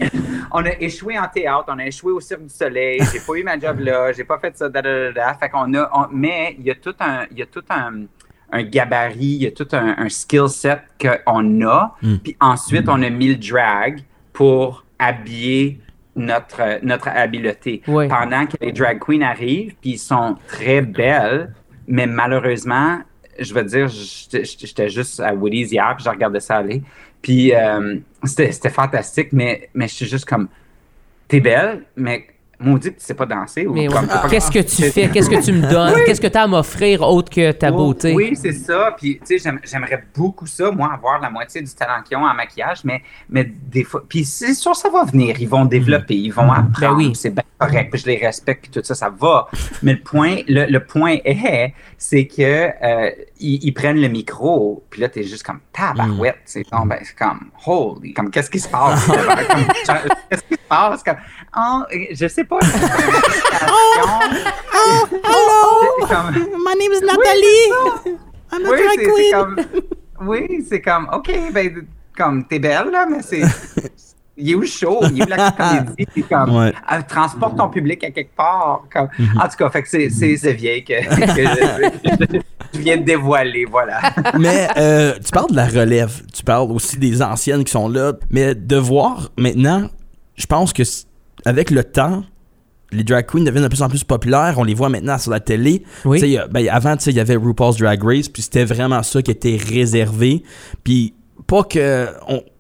[0.52, 3.02] on, a échoué en théâtre, on a échoué au Cirque du Soleil.
[3.12, 4.70] J'ai pas eu ma job là, j'ai pas fait ça.
[4.70, 7.46] Da, da, da, Fait qu'on a, mais il y a tout un, il y a
[7.46, 8.06] tout un,
[8.52, 11.96] un gabarit, il y a tout un, un skill set qu'on a.
[12.02, 12.16] Mm.
[12.18, 15.80] Puis ensuite, on a mis le drag pour habiller
[16.16, 17.82] notre, notre habileté.
[17.86, 21.54] Pendant que les drag queens arrivent, puis ils sont très belles,
[21.88, 23.00] mais malheureusement,
[23.40, 26.82] je veux dire, j'étais juste à Woody's hier, puis je regardais ça aller.
[27.22, 30.48] Puis euh, c'était fantastique, mais, mais je suis juste comme,
[31.28, 32.28] t'es belle, mais
[32.64, 33.66] maudit que tu sais pas danser.
[33.70, 33.88] Mais
[34.30, 35.10] qu'est-ce que tu fais?
[35.10, 35.96] Qu'est-ce que tu me donnes?
[36.06, 38.14] Qu'est-ce que tu as à m'offrir autre que ta beauté?
[38.14, 38.96] Oui, c'est ça.
[38.98, 42.34] Puis, tu sais, j'aimerais beaucoup ça, moi, avoir la moitié du talent qu'ils ont en
[42.34, 44.04] maquillage, mais, mais des fois.
[44.08, 45.36] Puis, c'est sûr, ça va venir.
[45.40, 46.80] Ils vont développer, ils vont apprendre.
[46.80, 47.12] Ben oui.
[47.16, 47.92] C'est bien correct.
[47.92, 49.48] Puis, je les respecte, puis tout ça, ça va.
[49.82, 55.10] mais le point, le, point est, c'est que euh, ils, prennent le micro, puis là,
[55.10, 56.40] t'es juste comme tabarouette.
[56.46, 59.06] C'est ben, comme, holy, comme, qu'est-ce qui se passe?
[60.30, 61.04] qu'est-ce qui se passe?
[61.04, 61.18] Comme,
[61.58, 62.53] oh, je sais pas.
[62.54, 64.20] Oh,
[64.74, 66.58] oh, hello!
[66.64, 67.72] My name is Nathalie!
[68.52, 69.84] I'm a oui, drag queen!
[70.22, 73.42] oui, c'est comme, OK, ben, comme, t'es belle, là, mais c'est.
[74.36, 75.00] Il est où le show?
[75.12, 75.52] Il est où la
[75.86, 76.24] comédie?
[76.28, 76.74] Comme, ouais.
[76.92, 78.84] Euh, transporte ton public à quelque part.
[78.92, 79.38] Comme, mm-hmm.
[79.38, 82.42] En tout cas, fait que c'est, c'est, vieille que, que
[82.74, 84.02] je, viens de dévoiler, voilà.
[84.40, 88.14] Mais euh, tu parles de la relève, tu parles aussi des anciennes qui sont là,
[88.32, 89.88] mais de voir maintenant,
[90.36, 90.84] je pense que
[91.46, 92.24] avec le temps,
[92.94, 94.56] les drag queens deviennent de plus en plus populaires.
[94.58, 95.84] On les voit maintenant sur la télé.
[96.06, 96.38] Oui.
[96.52, 100.44] Ben, avant, il y avait RuPaul's Drag Race, puis c'était vraiment ça qui était réservé.
[100.84, 101.14] Puis
[101.48, 102.08] pas que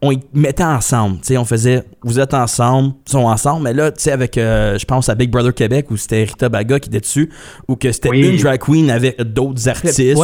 [0.02, 3.74] on, y mettait ensemble, tu sais, on faisait vous êtes ensemble, ils sont ensemble, mais
[3.74, 6.80] là, tu sais avec euh, je pense à Big Brother Québec où c'était Rita Baga
[6.80, 7.30] qui était dessus
[7.68, 10.20] ou que c'était une drag queen avec d'autres artistes.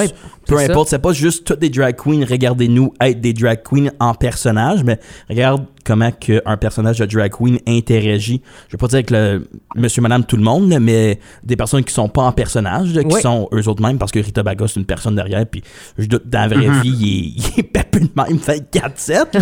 [0.46, 4.14] peu importe, c'est pas juste toutes des drag queens, regardez-nous être des drag queens en
[4.14, 8.44] personnage, mais regarde comment que un personnage de drag queen interagit.
[8.68, 11.94] Je vais pas dire avec le monsieur madame tout le monde, mais des personnes qui
[11.94, 14.86] sont pas en personnage, qui sont eux autres mêmes parce que Rita Baga c'est une
[14.86, 15.64] personne derrière puis
[15.98, 16.82] je doute dans la vraie mm-hmm.
[16.82, 19.38] vie, il est, il est de même fait 4 7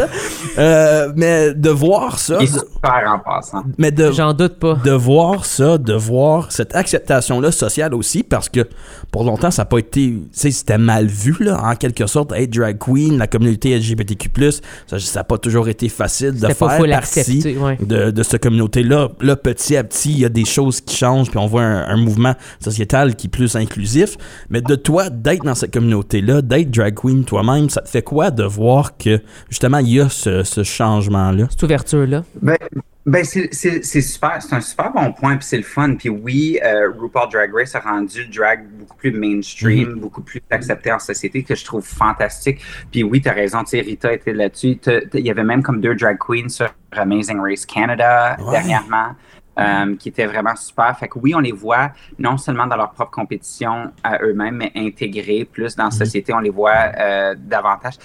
[0.57, 2.39] euh, mais de voir ça.
[2.45, 3.63] super en passant.
[3.77, 4.75] Mais de, J'en doute pas.
[4.75, 8.67] De voir ça, de voir cette acceptation-là sociale aussi, parce que
[9.12, 10.12] pour longtemps, ça n'a pas été.
[10.12, 14.29] Tu sais, c'était mal vu, là, en quelque sorte, être drag queen, la communauté LGBTQ,
[14.88, 19.10] ça n'a pas toujours été facile de faire partie de, de cette communauté-là.
[19.21, 21.88] Là, petit à petit, il y a des choses qui changent, puis on voit un,
[21.88, 24.17] un, mouvement sociétal qui est plus inclusif.
[24.50, 28.32] Mais de toi, d'être dans cette communauté-là, d'être drag queen toi-même, ça te fait quoi
[28.32, 31.47] de voir que, justement, il y a ce ce, changement-là?
[31.50, 32.23] Cette ouverture-là?
[32.41, 32.58] Ben,
[33.07, 35.95] ben c'est super, c'est un super bon point, puis c'est le fun.
[35.95, 39.99] Puis oui, euh, RuPaul Drag Race a rendu le drag beaucoup plus mainstream, mm-hmm.
[39.99, 42.61] beaucoup plus accepté en société, que je trouve fantastique.
[42.91, 44.77] Puis oui, tu as raison, tu sais, Rita était là-dessus.
[45.13, 49.15] Il y avait même comme deux drag queens sur Amazing Race Canada dernièrement.
[49.59, 50.95] Euh, qui était vraiment super.
[50.99, 54.71] Fait que oui, on les voit non seulement dans leur propre compétition à eux-mêmes, mais
[54.75, 55.95] intégrés plus dans la mhm.
[55.95, 57.95] société, on les voit euh, davantage.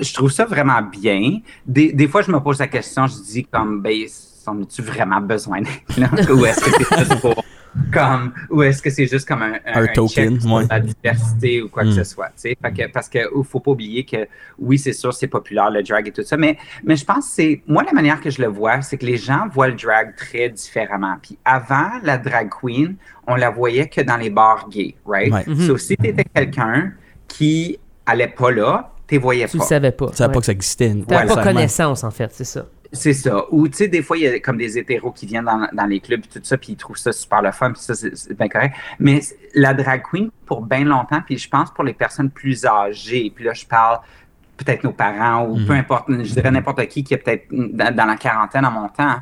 [0.00, 1.40] Je trouve ça vraiment bien.
[1.66, 4.06] Des, des, fois, je me pose la question, je dis comme, ben,
[4.48, 6.10] on a-tu vraiment besoin d'être là?
[6.34, 7.44] Ou est-ce que c'est juste pour
[7.92, 11.84] comme ou est-ce que c'est juste comme un, un, token check la diversité ou quoi
[11.84, 11.92] que hmm.
[11.92, 14.28] ce soit fait que, parce que faut pas oublier que
[14.58, 17.32] oui c'est sûr c'est populaire le drag et tout ça mais mais je pense que
[17.34, 20.14] c'est moi la manière que je le vois c'est que les gens voient le drag
[20.16, 21.16] très différemment.
[21.22, 25.32] Puis avant la drag queen on la voyait que dans les bars gays right?
[25.32, 25.44] Ouais.
[25.44, 25.78] Mm-hmm.
[25.78, 26.92] si tu étais quelqu'un
[27.28, 29.50] qui allait pas là tu voyais pas.
[29.50, 30.10] tu savais pas.
[30.10, 33.14] Tu savais pas que ça existait tu n'avais pas connaissance en fait c'est ça c'est
[33.14, 33.44] ça.
[33.50, 35.86] Ou, tu sais, des fois, il y a comme des hétéros qui viennent dans, dans
[35.86, 38.36] les clubs et tout ça, puis ils trouvent ça super le fun, puis ça, c'est
[38.36, 38.76] bien correct.
[38.98, 39.20] Mais
[39.54, 43.44] la drag queen, pour bien longtemps, puis je pense pour les personnes plus âgées, puis
[43.44, 44.00] là, je parle
[44.58, 45.80] peut-être nos parents ou peu mhm.
[45.80, 49.16] importe, je dirais n'importe qui qui est peut-être dans, la quarantaine en montant,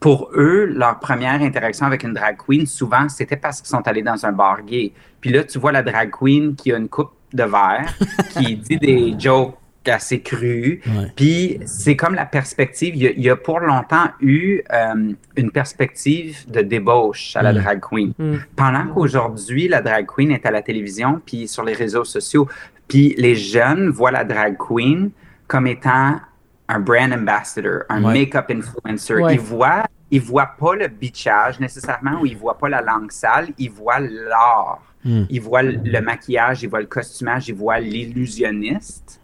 [0.00, 4.02] pour eux, leur première interaction avec une drag queen, souvent, c'était parce qu'ils sont allés
[4.02, 4.92] dans un bar gay.
[5.20, 7.94] Puis là, tu vois la drag queen qui a une coupe de verre,
[8.30, 9.56] qui dit des jokes
[9.90, 10.80] assez cru.
[11.16, 12.96] Puis c'est comme la perspective.
[12.96, 17.58] Il y, a, pour longtemps eu euh, une perspective de débauche à la mm.
[17.58, 18.12] drag queen.
[18.18, 18.36] Mm.
[18.56, 22.48] Pendant qu'aujourd'hui, la drag queen est à la télévision puis sur les réseaux sociaux.
[22.88, 25.10] Puis les jeunes voient la drag queen
[25.46, 26.20] comme étant
[26.68, 29.14] un brand ambassador, un make-up influencer.
[29.30, 33.48] Ils voient ils voient pas le bitchage nécessairement ou ils voient pas la langue sale,
[33.58, 34.82] ils voient l'art.
[35.04, 39.20] Ils voient le, le maquillage, ils voient le costumage, ils voient l'illusionniste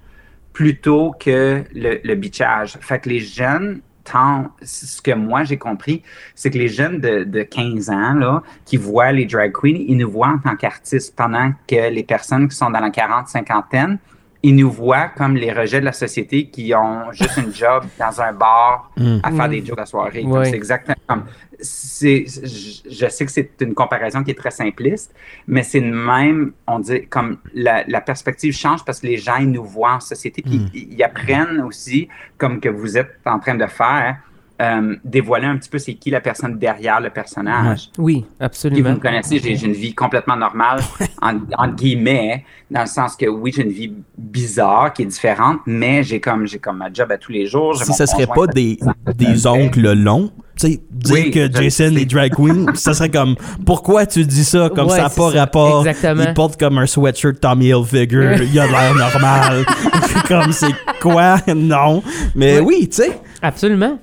[0.53, 2.77] plutôt que le, le bitchage.
[2.81, 6.03] Fait que les jeunes, tant, ce que moi j'ai compris,
[6.35, 9.97] c'est que les jeunes de, de 15 ans là, qui voient les drag queens, ils
[9.97, 13.99] nous voient en tant qu'artistes, pendant que les personnes qui sont dans la 40-50aine,
[14.43, 18.21] ils nous voient comme les rejets de la société qui ont juste une job dans
[18.21, 18.91] un bar
[19.23, 20.25] à faire des jokes la soirée.
[20.45, 21.25] C'est exactement comme.
[21.63, 25.15] C'est, je sais que c'est une comparaison qui est très simpliste,
[25.47, 29.37] mais c'est le même, on dit, comme la, la perspective change parce que les gens,
[29.37, 33.39] ils nous voient en société, puis ils, ils apprennent aussi, comme que vous êtes en
[33.39, 34.17] train de faire,
[34.61, 37.89] euh, dévoiler un petit peu c'est qui la personne derrière le personnage.
[37.99, 38.91] Oui, Puis vous absolument.
[38.91, 40.81] me connaissez, j'ai une vie complètement normale,
[41.23, 45.61] en, entre guillemets, dans le sens que oui, j'ai une vie bizarre qui est différente,
[45.67, 47.75] mais j'ai comme j'ai comme ma job à tous les jours.
[47.83, 48.79] Si ça serait pas des,
[49.17, 53.35] des oncles longs, tu sais, dire Oui, que Jason est drag queen, ça serait comme,
[53.65, 54.69] pourquoi tu dis ça?
[54.75, 55.87] Comme Ouais, ça n'a pas ça, rapport.
[55.87, 56.25] exactement.
[56.29, 59.65] Il porte comme un sweatshirt Tommy Hilfiger, il a l'air normal.
[60.29, 61.37] comme c'est quoi?
[61.57, 62.03] Non.
[62.35, 63.19] Mais oui, tu sais.
[63.43, 63.99] Absolument.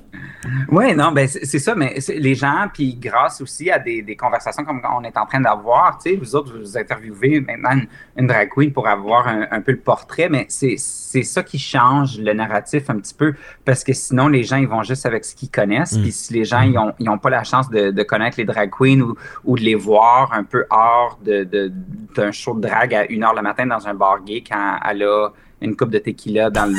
[0.68, 4.64] Oui, non, ben c'est ça, mais les gens, puis grâce aussi à des, des conversations
[4.64, 8.26] comme on est en train d'avoir, tu sais, vous autres, vous interviewez maintenant une, une
[8.28, 12.32] drag queen pour avoir un, un peu le portrait, mais c'est ça qui change le
[12.34, 15.50] narratif un petit peu, parce que sinon, les gens, ils vont juste avec ce qu'ils
[15.50, 18.36] connaissent, puis si les gens, ils ont, ils ont pas la chance de, de connaître
[18.38, 21.72] les drag queens ou, ou de les voir un peu hors de-
[22.14, 25.30] d'un show de drag à 1h le matin dans un bar gay quand elle a
[25.60, 26.74] une coupe de tequila dans le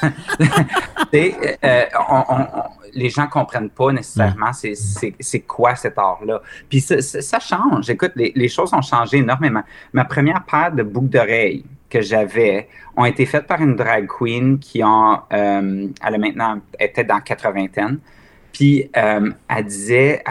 [0.00, 0.08] sais,
[1.14, 2.62] euh, on- on- on-
[2.94, 4.74] les gens comprennent pas nécessairement c'est-
[5.40, 6.42] quoi cet art-là.
[6.68, 7.88] Puis ça, ça- ça change.
[7.90, 9.62] Écoute, les, les choses ont changé énormément.
[9.92, 14.58] Ma première paire de boucles d'oreilles que j'avais ont été faites par une drag queen
[14.58, 17.66] qui ont, euh, elle a maintenant était dans 80
[18.52, 20.22] Puis euh, elle disait,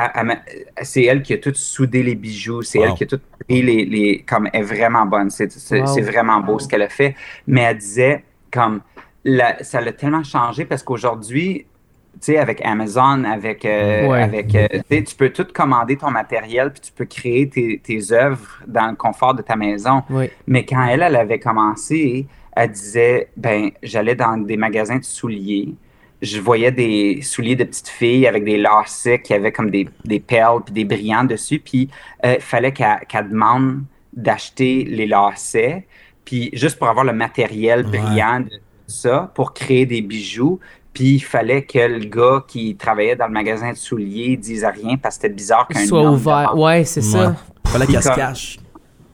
[0.83, 2.85] c'est elle qui a tout soudé les bijoux, c'est Wow.
[2.85, 5.87] elle qui a tout pris les, les comme elle est vraiment bonne, c'est c'est- Wow.
[5.87, 7.15] c'est vraiment beau ce qu'elle a fait.
[7.47, 8.81] Mais elle disait comme
[9.23, 11.65] la- ça l'a tellement changé parce qu'aujourd'hui,
[12.13, 14.21] tu sais, avec Amazon, avec, euh, Ouais.
[14.23, 18.61] avec euh, tu peux tout commander ton matériel puis tu peux créer tes, tes œuvres
[18.67, 20.03] dans le confort de ta maison.
[20.47, 25.73] Mais quand elle, elle avait commencé, elle disait, ben, j'allais dans des magasins de souliers.
[26.21, 30.19] Je voyais des souliers de petites filles avec des lacets qui avaient comme des, des
[30.19, 31.59] perles puis des brillants dessus.
[31.59, 31.89] Puis
[32.23, 35.87] il fallait qu'elle qu'elle demande d'acheter les lacets,
[36.25, 37.97] puis juste pour avoir le matériel Ouais.
[37.99, 38.49] brillant de
[38.91, 40.59] ça, pour créer des bijoux.
[40.93, 44.97] Puis il fallait que le gars qui travaillait dans le magasin de souliers dise rien
[44.97, 46.57] parce que c'était bizarre qu'un Soit homme ouvert.
[46.57, 47.35] Ouais, c'est ça.
[47.67, 48.59] Fallait qu'elle se cache.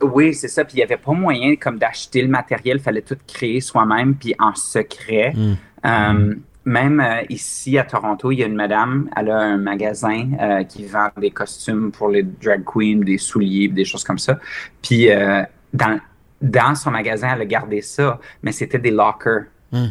[0.02, 0.66] oui, c'est ça.
[0.66, 2.78] Puis il n'y avait pas moyen comme d'acheter le matériel.
[2.78, 5.34] Il fallait tout créer soi-même, puis en secret.
[5.36, 5.54] Mm.
[5.86, 6.36] Euh,
[6.68, 10.63] même euh, ici à Toronto, il y a une madame, elle a un magasin euh,
[10.66, 14.38] qui vend des costumes pour les drag queens, des souliers, des choses comme ça.
[14.82, 15.98] Puis euh, dans,
[16.42, 19.46] dans son magasin, elle a gardé ça, mais c'était des lockers.
[19.71, 19.88] Mm.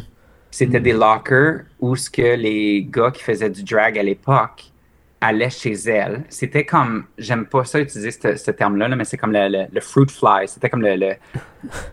[0.49, 4.65] C'était des lockers où ce que les gars qui faisaient du drag à l'époque
[5.19, 6.23] allaient chez elle.
[6.29, 9.65] C'était comme, j'aime pas ça utiliser ce, ce terme-là, là, mais c'est comme le, le,
[9.71, 10.47] le fruit fly.
[10.47, 11.15] C'était comme le, le-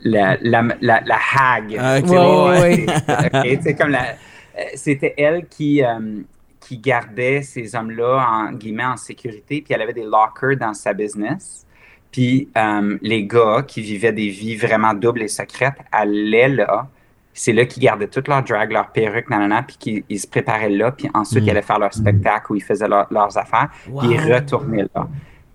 [0.03, 1.77] la, la, la, la hag.
[1.79, 2.05] Ah, ok.
[2.05, 6.21] Tu sais, Ouais, ouais, Ok, c'est comme la, euh, c'était elle qui, euh,
[6.61, 10.93] qui gardait ces hommes-là en guillemets en sécurité, puis elle avait des lockers dans sa
[10.93, 11.67] business.
[12.13, 16.89] Puis euh, les gars qui vivaient des vies vraiment doubles et secrètes allaient là.
[17.37, 20.71] C'est là qu'ils gardaient toute leur drag, leur perruque, nanana, puis qu'ils ils se préparaient
[20.71, 21.47] là, puis ensuite Mm.
[21.47, 25.09] ils allaient faire leur spectacle où ils faisaient leur- leurs affaires, puis ils retournaient là.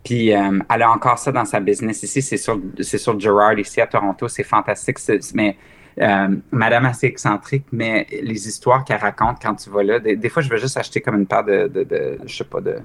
[0.04, 3.58] Puis euh, elle a encore ça dans sa business ici, c'est sur, c'est sur Gerard
[3.60, 5.58] ici à Toronto, c'est fantastique, c'est- mais
[6.02, 10.30] euh, madame assez excentrique, mais les histoires qu'elle raconte quand tu vas là, des, des
[10.30, 12.78] fois je veux juste acheter comme une paire de, de, de je sais pas, de,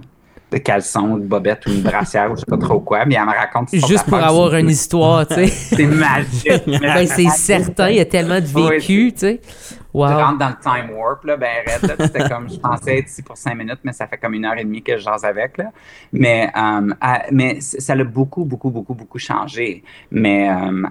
[0.55, 3.25] de caleçons, de bobettes ou une brassière ou je sais pas trop quoi, mais elle
[3.27, 5.47] me raconte Juste pour avoir une histoire, tu sais.
[5.77, 6.63] C'est magique.
[6.67, 9.41] ben, c'est certain, il y a tellement de Oui, vécu, tu sais.
[9.93, 10.09] Wow.
[10.09, 11.95] Tu rentres dans le time warp, là, ben là.
[12.01, 14.59] C'était comme, je pensais être ici pour cinq minutes, mais ça fait comme une heure
[14.59, 15.67] et demie que je jase avec, là.
[16.13, 19.85] Mais, euh, elle- mais ça l'a beaucoup, beaucoup, beaucoup, beaucoup changé.
[20.11, 20.83] Mais euh,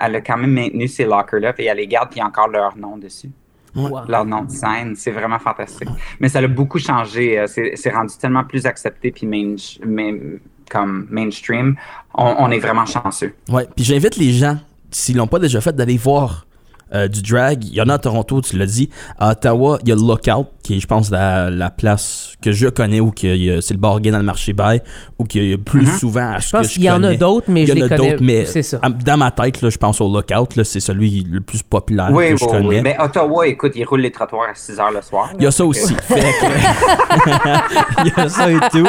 [0.00, 2.26] elle a quand même maintenu ces lockers-là, puis elle les garde, puis il y a
[2.28, 3.30] encore leur nom dessus.
[3.76, 4.00] Wow.
[4.08, 5.88] Leur nom de scène, c'est vraiment fantastique.
[6.20, 7.38] Mais ça l'a beaucoup changé.
[7.38, 10.38] euh, C'est c'est rendu tellement plus accepté, puis main, main-
[10.70, 11.76] comme mainstream.
[12.14, 13.34] On, on est vraiment chanceux.
[13.48, 14.58] Ouais, puis j'invite les gens,
[14.90, 16.46] s'ils l'ont pas déjà fait, d'aller voir
[16.94, 17.64] euh, du drag.
[17.64, 18.88] Il y en a à Toronto, tu l'as dit.
[19.18, 22.52] À Ottawa, il y a le Lookout, qui est, je pense, la, la place que
[22.52, 24.80] je connais où il a- c'est le bar gay dans le marché bail,
[25.18, 25.98] ou qu'il y a plus Mhm.
[25.98, 27.72] souvent à ce Je pense que qu'il y en a d'autres, mais Il y je
[27.72, 28.10] en les a connais.
[28.12, 28.78] d'autres, mais ça.
[29.04, 32.30] dans ma tête, là, je pense au Lookout, là, c'est celui le plus populaire Oui,
[32.30, 32.66] que je oui, connais.
[32.68, 32.80] oui.
[32.82, 35.30] Mais Ottawa, écoute, ils roulent les trottoirs à 6 h le soir.
[35.38, 35.94] Il y a ça aussi.
[36.02, 38.86] Fait que- il y a ça et tout.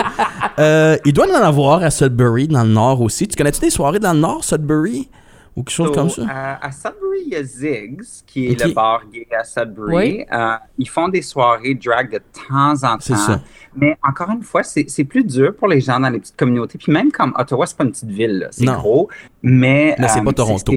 [0.60, 3.28] Euh, il doit en avoir à Sudbury, dans le Nord aussi.
[3.28, 5.10] Tu connais-tu des soirées dans le Nord, Sudbury?
[5.56, 6.22] Ou quelque chose So, comme ça?
[6.24, 9.96] euh, à Sudbury, il y a Ziggs, qui est le bar gay à Sudbury.
[9.96, 10.26] Oui.
[10.32, 12.98] Euh, ils font des soirées drag de temps en temps.
[13.00, 13.42] C'est ça.
[13.76, 16.78] Mais encore une fois, c'est plus dur pour les gens dans les petites communautés.
[16.78, 18.48] Puis même comme Ottawa, c'est pas une petite ville, là.
[18.52, 19.10] c'est gros.
[19.42, 20.74] Mais, Mais c'est euh, pas Toronto.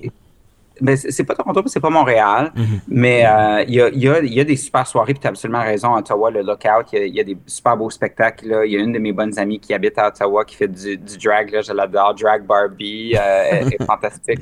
[0.80, 2.52] Ben, c'est pas Toronto, c'est pas Montréal.
[2.54, 2.80] Mhm.
[2.88, 5.30] Mais euh, il y, a, y a- y a des super soirées, puis tu as
[5.30, 5.94] absolument raison.
[5.94, 8.62] À Ottawa, le Lookout, il y a, il y a des super beaux spectacles.
[8.66, 10.96] Il y a une de mes bonnes amies qui habite à Ottawa qui fait du,
[10.96, 11.50] du drag.
[11.50, 12.14] Là, je l'adore.
[12.14, 13.14] Drag Barbie.
[13.16, 14.40] euh, elle est fantastique.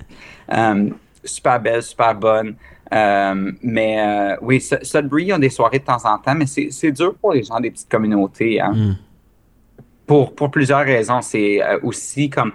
[0.53, 0.91] Euh,
[1.25, 2.55] super belle, super bonne.
[2.95, 6.35] Euh, mais euh, oui, Su- Sudbury, il y a des soirées de temps en temps,
[6.37, 8.61] mais c'est dur pour les gens des petites communautés.
[8.61, 8.73] hein.
[8.75, 8.97] Mm.
[10.07, 11.21] Pour, pour plusieurs raisons.
[11.21, 12.53] C'est euh, aussi comme.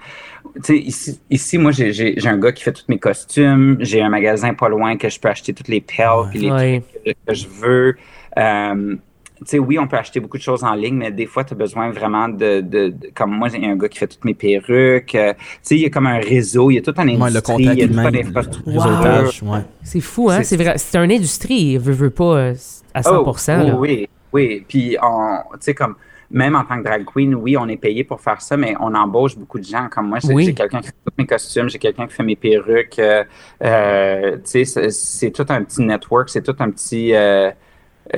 [0.70, 3.78] Ici, ici, moi, j'ai- j'ai j'ai un gars qui fait tous mes costumes.
[3.80, 6.84] J'ai un magasin pas loin que je peux acheter toutes les perles puis les Ouais.
[7.04, 7.96] trucs que, que je veux.
[8.38, 8.96] Euh,
[9.40, 11.54] tu sais, oui, on peut acheter beaucoup de choses en ligne, mais des fois, tu
[11.54, 14.36] as besoin vraiment de, de, de- Comme moi, j'ai un gars qui fait toutes mes
[14.36, 15.16] perruques.
[15.16, 17.22] euh, tu sais, il y a comme un réseau, il y a tout un industrie,
[17.24, 19.50] Ouais, le contact il y a une le infrastructure.
[19.52, 19.60] ouais.
[19.84, 20.38] C'est fou, hein?
[20.44, 20.74] C'est- C'est vrai.
[20.78, 22.54] C'est une industrie, veut, veut pas euh,
[22.94, 23.62] à 100%.
[23.64, 23.76] Oh, là.
[23.78, 24.64] oui, oui.
[24.68, 25.96] Puis, on- tu sais, comme,
[26.32, 28.94] même en tant que drag queen, oui, on est payé pour faire ça, mais on
[28.96, 29.88] embauche beaucoup de gens.
[29.90, 30.56] Comme moi, j'ai Oui.
[30.56, 33.00] quelqu'un qui fait tous mes costumes, j'ai quelqu'un qui fait mes perruques.
[33.00, 33.24] euh,
[33.64, 37.14] euh, c'est- tout un petit network, c'est tout un petit.
[37.14, 37.52] euh,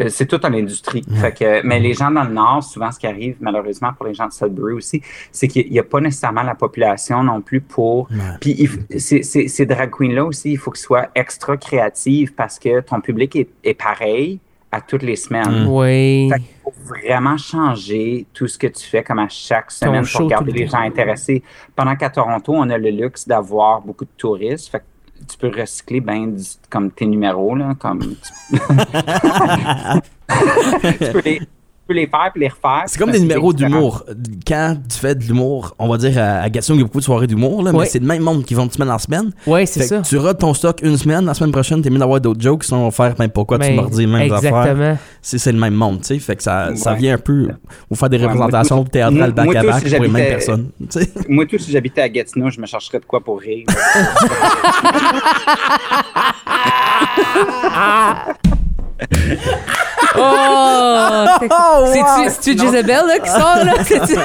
[0.08, 1.04] c'est toute une industrie.
[1.16, 4.14] Fait que, mais les gens dans le Nord, souvent, ce qui arrive, malheureusement, pour les
[4.14, 8.10] gens de Sudbury aussi, c'est qu'il n'y a pas nécessairement la population non plus pour.
[8.10, 8.18] Ouais.
[8.42, 13.36] Puis, ces- drag queens-là aussi, il faut qu'ils soient extra créatifs parce que ton public
[13.36, 14.40] est, est pareil
[14.74, 15.68] à toutes les semaines.
[15.70, 16.30] Oui.
[16.32, 20.28] Fait qu'il faut vraiment changer tout ce que tu fais comme à chaque semaine pour
[20.28, 20.78] garder le les temps.
[20.80, 21.44] gens intéressés.
[21.76, 24.70] Pendant qu'à Toronto, on a le luxe d'avoir beaucoup de touristes.
[24.70, 24.84] Fait que
[25.30, 28.18] tu peux recycler ben du- comme tes numéros, là, comme tu,
[31.00, 31.42] tu peux les,
[31.88, 32.84] peux les faire puis les refaire.
[32.88, 34.04] C'est comme des numéros d'humour.
[34.48, 37.00] Quand tu fais de l'humour, on va dire à, à Gatineau, il y a beaucoup
[37.00, 39.32] de soirées d'humour, là, mais c'est le même monde qui vont de semaine en semaine.
[39.48, 40.02] Oui, c'est ça.
[40.02, 42.82] tu rodes ton stock une semaine, la semaine prochaine, t'es mis d'avoir d'autres jokes, sinon
[42.82, 44.56] on va faire ben, pourquoi tu Ben, m'as redit les mêmes affaires?
[44.58, 44.98] Exactement.
[45.22, 46.20] C'est c'est le même monde, tu sais.
[46.20, 47.48] Fait que ça, ça vient un peu.
[47.90, 50.28] Vous faire des Ouais, moi, représentations théâtrales moi- moi, tout, back-à-back si pour les mêmes
[50.28, 50.70] personnes.
[50.90, 51.10] tu sais.
[51.30, 53.66] Moi, tout, si j'habitais à Gatineau, je me chercherais de quoi pour rire.
[60.18, 61.26] Oh!
[61.40, 61.50] c'est-
[61.94, 62.72] C'est-tu c'est-tu Non.
[62.72, 63.74] Jezebel là, qui sort là?
[63.84, 64.20] C'est-tu-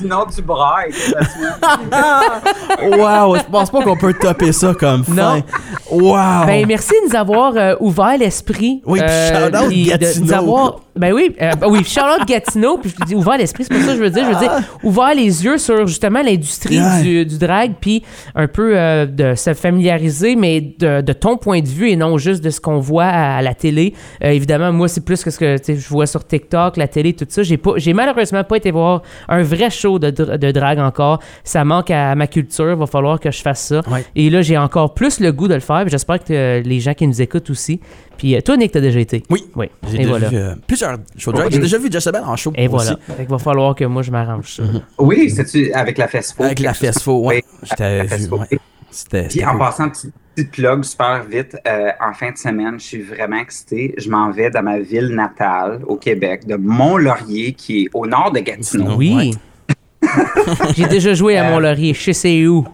[0.00, 0.92] Sinon, tu brailles.
[2.82, 5.12] Wow, je pense pas qu'on peut topper ça comme fin.
[5.14, 5.42] Non.
[5.90, 6.46] Wow.
[6.46, 8.82] Ben, merci de nous avoir euh, ouvert l'esprit.
[8.86, 10.24] Oui, puis euh, shout-out puis de- Gatineau.
[10.26, 13.64] nous avoir- ben oui, euh, ben oui, shout-out Gatineau, puis je te dis ouvert l'esprit,
[13.64, 14.24] c'est pas ça que je veux dire.
[14.24, 17.00] Je veux dire, ouvert les yeux sur justement l'industrie Yeah.
[17.02, 18.02] du, du drag, puis
[18.34, 22.18] un peu euh, de se familiariser, mais de, de ton point de vue et non
[22.18, 23.94] juste de ce qu'on voit à, à la télé.
[24.24, 27.26] Euh, évidemment, moi, c'est plus que ce que je vois sur TikTok, la télé, tout
[27.28, 27.42] ça.
[27.42, 31.20] J'ai pas, j'ai malheureusement pas été voir un vrai show de, dra- de drag encore.
[31.44, 33.80] Ça manque à ma culture, va falloir que je fasse ça.
[33.90, 34.04] Ouais.
[34.16, 35.88] Et là, j'ai encore plus le goût de le faire.
[35.88, 37.80] J'espère que euh, les gens qui nous écoutent aussi.
[38.16, 39.22] Puis euh, toi, Nick, t'as déjà été.
[39.30, 39.44] Oui.
[39.54, 39.66] Oui.
[39.88, 40.28] J'ai Et déjà voilà.
[40.28, 41.52] vu euh, plusieurs shows de drag.
[41.52, 42.68] J'ai déjà vu Jezebel en show Et aussi.
[42.86, 42.98] voilà.
[43.06, 44.62] Fait qu'il va falloir que moi, je m'arrange ça.
[44.98, 46.42] Oui, c'est-tu avec la FESFO?
[46.42, 47.44] Avec la FESFO, ouais.
[47.62, 48.58] Oui, vu, ouais.
[48.90, 49.28] C'était.
[49.28, 49.58] Puis en cool.
[49.58, 53.94] passant, petite, petite plug super vite, euh, en fin de semaine, je suis vraiment excité.
[53.98, 58.32] Je m'en vais dans ma ville natale, au Québec, de Mont-Laurier, qui est au nord
[58.32, 58.96] de Gatineau.
[58.96, 59.14] Oui.
[59.14, 59.30] Ouais.
[60.76, 61.92] j'ai déjà joué à Euh, Mont-Laurier.
[61.92, 62.66] Je sais où.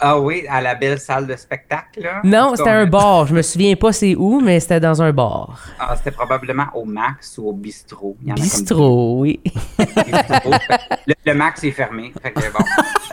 [0.00, 2.02] Ah oui, à la belle salle de spectacle.
[2.02, 2.20] Là.
[2.24, 3.24] Non, c'était un bar.
[3.28, 5.60] Je me souviens pas c'est où, mais c'était dans un bar.
[5.78, 8.16] Ah, c'était probablement au Max ou au Bistrot.
[8.20, 9.40] Il y en a comme Bistrot, oui.
[11.24, 12.12] le Max est fermé.
[12.20, 12.64] Fait que bon.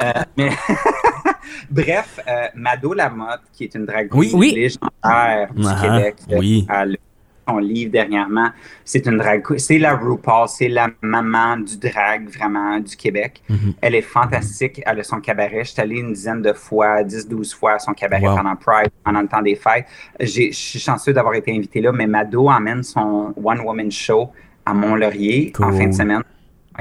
[0.02, 0.50] Euh, mais
[1.70, 4.32] Bref, euh, Mado Lamotte, qui est une drag queen Oui.
[4.34, 4.52] Oui.
[4.56, 6.66] légendaire du Ah, Québec, euh, oui.
[6.70, 6.98] a le-
[7.46, 8.52] son livre dernièrement.
[8.86, 9.44] C'est une drag.
[9.58, 13.42] C'est la RuPaul, c'est la maman du drag vraiment du Québec.
[13.50, 13.74] Mhm.
[13.82, 14.82] Elle est fantastique.
[14.86, 15.66] Elle a son cabaret.
[15.66, 18.38] Je suis allé une dizaine de fois, 10-12 fois à son cabaret Wow.
[18.38, 19.86] pendant Pride, pendant le temps des fêtes.
[20.22, 24.30] Je suis chanceux d'avoir été invité là, mais Mado emmène son One Woman Show
[24.66, 26.22] à Mont-Laurier en fin de semaine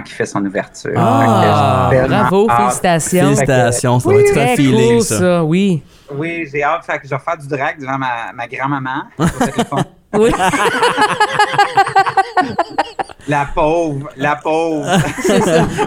[0.04, 0.92] qui fait son ouverture.
[0.96, 2.56] Ah, tellement bravo, hâte.
[2.58, 3.20] félicitations.
[3.24, 5.18] Félicitations, ça Oui, va être Très un feeling, cool, ça.
[5.18, 5.82] ça, oui.
[6.14, 6.84] Oui, j'ai hâte.
[6.84, 9.04] Fait que je vais faire du drag devant ma, ma grand-maman.
[10.14, 10.30] Oui.
[13.28, 14.84] La pauvre, la pauvre.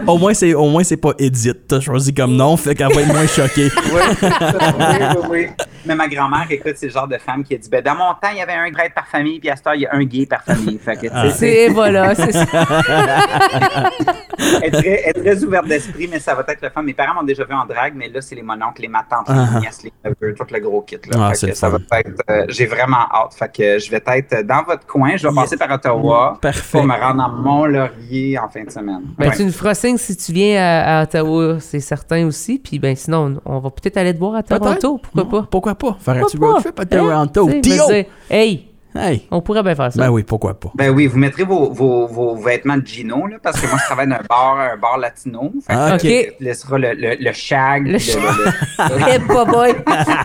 [0.07, 1.67] Au moins, c'est au moins c'est pas Edith.
[1.67, 3.69] T'as choisi comme nom, fait qu'elle va être moins choquée.
[3.75, 4.29] oui, oui,
[4.79, 5.47] oui, oui.
[5.85, 8.11] Mais ma grand-mère, écoute, c'est le genre de femme qui a dit ben, dans mon
[8.13, 9.93] temps, il y avait un gay par famille, puis à ce temps, il y a
[9.93, 10.77] un gay par famille.
[10.79, 12.45] Fait que, tu sais, c'est- voilà, c'est ça.
[14.61, 16.81] elle est très, elle est très ouverte d'esprit, mais ça va être le fun.
[16.81, 19.47] Mes parents m'ont déjà vu en drague, mais là, c'est les mononcles, les matantes, Ah.
[19.55, 20.97] les nièces, les neveux, tout le gros kit.
[21.11, 21.17] Là.
[21.19, 22.21] Ah, Fait c'est que ça va être.
[22.29, 23.33] euh, J'ai vraiment hâte.
[23.37, 25.15] Fait que je vais être dans votre coin.
[25.17, 26.61] Je vais passer par Ottawa Parfait.
[26.77, 29.01] pour me rendre à Mont-Laurier en fin de semaine.
[29.17, 29.35] Ben, Ouais.
[29.35, 32.59] tu nous feras signe si tu viens à, à Ottawa, c'est certain aussi.
[32.59, 35.47] Puis ben sinon, on va peut-être aller te voir à Toronto, pourquoi pas?
[35.49, 35.97] Pourquoi pas?
[35.99, 36.61] Faire un petit road pas?
[36.61, 36.85] trip à Hein?
[36.85, 37.49] Toronto.
[37.61, 37.83] Tio!
[38.29, 38.67] Hey,
[38.97, 39.27] Hey!
[39.29, 39.99] on pourrait bien faire ça.
[40.01, 40.71] Ben oui, pourquoi pas?
[40.73, 43.85] Ben oui, vous mettrez vos, vos, vos vêtements de Gino, là, parce que moi, je
[43.87, 45.51] travaille dans un bar, un bar latino.
[45.67, 45.99] Fait que, Ah, ok.
[45.99, 47.87] Tu laisseras le, le, le shag.
[47.87, 49.19] Le Eh,
[49.51, 49.75] boy!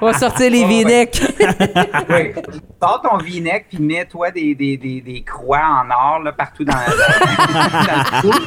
[0.00, 1.10] On va sortir les Oh, ouais.
[2.36, 2.42] Oui.
[2.80, 6.72] Sors ton V-neck puis mets-toi des, des, des, des croix en or là, partout dans,
[6.74, 8.38] dans, dans le cou.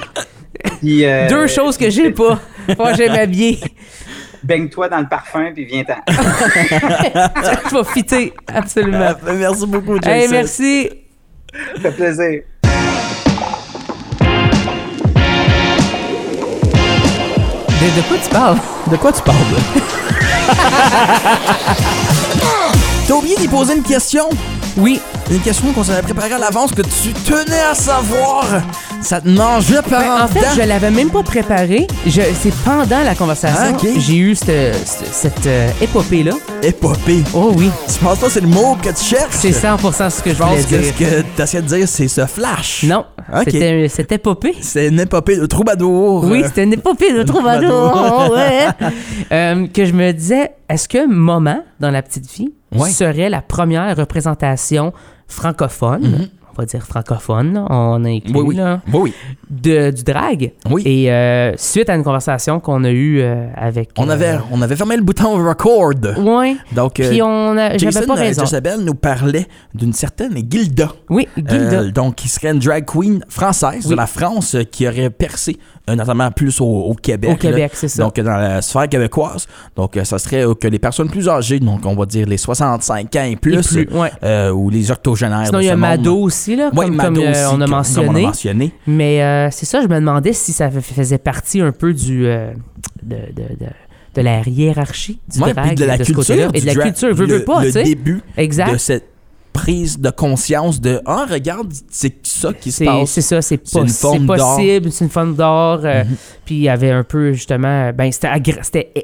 [0.79, 2.39] Puis, euh, Deux choses que j'ai pas.
[2.77, 3.59] Faut que j'aime m'habiller.
[4.43, 5.95] Baigne-toi dans le parfum puis viens-t'en.
[6.07, 9.13] Je vais fitter, absolument.
[9.25, 10.09] Euh, Merci beaucoup, Jason.
[10.09, 10.89] Hey, merci.
[11.75, 12.41] Ça fait plaisir.
[17.81, 18.57] De, de quoi tu parles?
[18.91, 19.37] De quoi tu parles?
[23.07, 24.29] T'as oublié d'y poser une question?
[24.77, 24.99] Oui.
[25.29, 28.45] Une question qu'on s'avait préparée à l'avance que tu tenais à savoir.
[29.03, 30.49] Ça te mangeait par Ben, en en fait, dedans.
[30.55, 31.87] je l'avais même pas préparé.
[32.07, 33.59] Je, c'est pendant la conversation.
[33.61, 33.87] Ah, ok.
[33.99, 36.31] J'ai eu cette, cette, cette, euh, épopée-là.
[36.63, 37.21] Épopée.
[37.33, 37.69] Oh oui.
[37.87, 39.33] Tu penses pas que c'est le mot que tu cherches?
[39.33, 40.93] C'est 100% ce que je Je pense voulais que dire.
[41.09, 42.83] ce que t'essayais de dire, c'est ce flash.
[42.85, 43.43] Non, Ok.
[43.45, 44.55] c'était cette épopée.
[44.61, 46.23] C'est une épopée de troubadour.
[46.23, 48.31] Oui, c'était une épopée de troubadour.
[48.33, 48.67] ouais.
[49.33, 52.89] Euh, que je me disais, est-ce que Maman, dans La Petite Vie, Ouais.
[52.89, 54.93] serait la première représentation
[55.27, 56.27] francophone, Mhm.
[56.57, 58.55] On va dire francophone, là, on a écrit, Oui, oui.
[58.55, 59.13] là, Oui, oui.
[59.49, 60.51] de, du drag.
[60.69, 60.81] Oui.
[60.85, 63.89] Et euh, suite à une conversation qu'on a eue euh, avec...
[63.97, 65.93] On, euh, avait, on avait fermé le bouton record.
[66.17, 66.55] Ouais.
[66.73, 67.77] Donc, Puis on a...
[67.77, 68.45] Jason pas raison.
[68.45, 70.89] Jezebel nous parlait d'une certaine Gilda.
[71.09, 71.85] Oui, Gilda.
[71.91, 73.95] Donc, qui serait une drag queen française de Oui.
[73.95, 77.31] la France qui aurait percé, notamment plus au, au Québec.
[77.31, 77.35] Au.
[77.35, 78.03] Québec, c'est ça.
[78.03, 79.47] Donc, dans la sphère québécoise.
[79.75, 83.23] Donc, ça serait que les personnes plus âgées, donc on va dire les 65 ans
[83.23, 84.49] et plus, Et plus, ouais.
[84.49, 85.45] ou les octogénaires.
[85.47, 85.75] Sinon, il y a.
[85.75, 88.07] Mado aussi, là, Ouais, comme, Mado comme, euh, aussi, on a que- comme mentionné.
[88.09, 88.71] on a mentionné.
[88.87, 92.51] Mais euh, c'est ça, je me demandais si ça faisait partie un peu du euh,
[93.01, 93.67] de, de, de,
[94.15, 96.49] de la hiérarchie du Ouais, drag de la ce culture.
[96.53, 98.77] et de la culture, veux, le, veux pas, le début de Exact.
[98.77, 99.05] cette
[99.53, 103.09] prise de conscience de Ah, regarde, c'est ça qui se passe.
[103.11, 104.55] c'est ça, c'est C'est pas- une c'est forme d'or.
[104.57, 105.81] possible, c'est une forme d'or.
[105.85, 106.15] euh, Mhm.
[106.45, 108.27] Puis il y avait un peu justement, ben c'était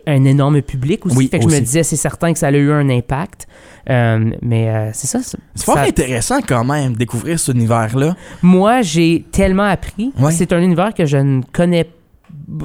[0.07, 1.15] un énorme public aussi.
[1.15, 3.47] Oui, fait que je me disais, c'est certain que ça a eu un impact.
[3.89, 5.19] Euh, mais euh, c'est ça.
[5.23, 8.15] C'est fort ça- intéressant quand même, découvrir cet univers-là.
[8.41, 10.11] Moi, j'ai tellement appris.
[10.19, 10.31] Ouais.
[10.31, 11.87] C'est un univers que je ne connais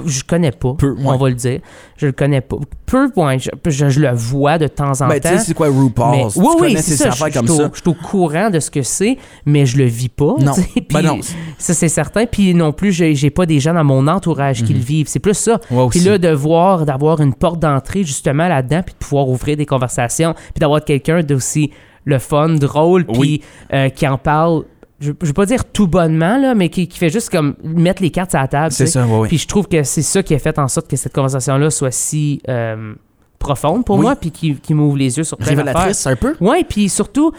[0.06, 1.02] je connais pas, Peu, ouais.
[1.04, 1.60] on va le dire.
[1.96, 2.56] Je le connais pas.
[2.86, 5.28] Peu, ouais, je, je- je le vois de temps en Ben, tu temps.
[5.30, 6.10] sais, c'est quoi RuPaul?
[6.10, 7.10] Mais- tu oui, oui, c'est ces ça.
[7.10, 7.66] je, comme je suis ça.
[7.66, 9.16] au- je suis au courant de ce que c'est,
[9.46, 10.34] mais je le vis pas.
[10.40, 10.52] Non.
[10.74, 10.80] tu.
[10.92, 11.20] Ben non.
[11.58, 12.26] Ça, c'est certain.
[12.26, 15.08] Puis non plus, j'ai pas des gens dans mon entourage qui le vivent.
[15.08, 15.58] C'est plus ça.
[15.90, 16.06] Puis Mhm.
[16.06, 20.34] là, de voir, d'avoir une porte d'entrée justement là-dedans, puis de pouvoir ouvrir des conversations,
[20.34, 21.70] puis d'avoir quelqu'un d'aussi
[22.06, 23.42] le fun, drôle, puis Oui.
[23.72, 24.64] euh, qui en parle,
[25.04, 28.02] je, je veux pas dire tout bonnement, là, mais qui, qui fait juste comme mettre
[28.02, 28.72] les cartes sur la table.
[28.72, 29.28] C'est ça, oui, oui.
[29.28, 31.90] Puis je trouve que c'est ça qui a fait en sorte que cette conversation-là soit
[31.90, 32.94] si euh,
[33.38, 34.02] profonde pour Oui.
[34.02, 35.48] moi, puis qui, qui m'ouvre les yeux sur plein.
[35.48, 36.34] Révélatrice, un peu?
[36.40, 37.32] Ouais, puis surtout,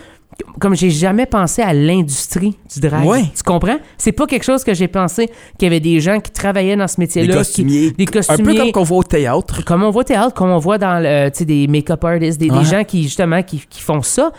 [0.60, 3.06] comme j'ai jamais pensé à l'industrie du drag.
[3.06, 3.24] Ouais.
[3.36, 3.78] Tu comprends?
[3.98, 6.90] C'est pas quelque chose que j'ai pensé qu'il y avait des gens qui travaillaient dans
[6.90, 7.36] ce métier-là.
[7.38, 7.94] costumiers.
[7.94, 8.58] Qui, des Un peu costumiers.
[8.58, 9.64] comme qu'on voit au théâtre.
[9.64, 12.50] Comme on voit au théâtre, comme on voit dans le, sais, des make-up artists, des,
[12.50, 14.32] des gens qui, justement, qui, qui font ça.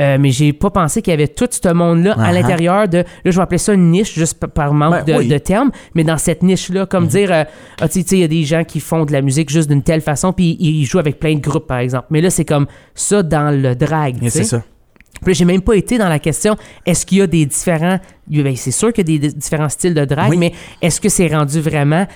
[0.00, 2.34] Euh, mais j'ai pas pensé qu'il y avait tout ce monde-là à Uh-huh.
[2.34, 2.98] l'intérieur de.
[2.98, 5.28] Là, je vais appeler ça une niche, juste par manque Ben, de, oui.
[5.28, 5.70] de termes.
[5.94, 7.10] Mais dans cette niche-là, comme Mhm.
[7.10, 7.44] dire, euh,
[7.80, 9.82] ah, tu sais, il y a des gens qui font de la musique juste d'une
[9.82, 12.06] telle façon, puis ils, ils jouent avec plein de groupes, par exemple.
[12.10, 14.16] Mais là, c'est comme ça dans le drag.
[14.28, 14.62] C'est ça.
[15.20, 16.54] Puis là, j'ai même pas été dans la question
[16.86, 17.98] est-ce qu'il y a des différents.
[18.28, 20.36] Ben, c'est sûr qu'il y a des, des différents styles de drag, Oui.
[20.36, 22.06] mais est-ce que c'est rendu vraiment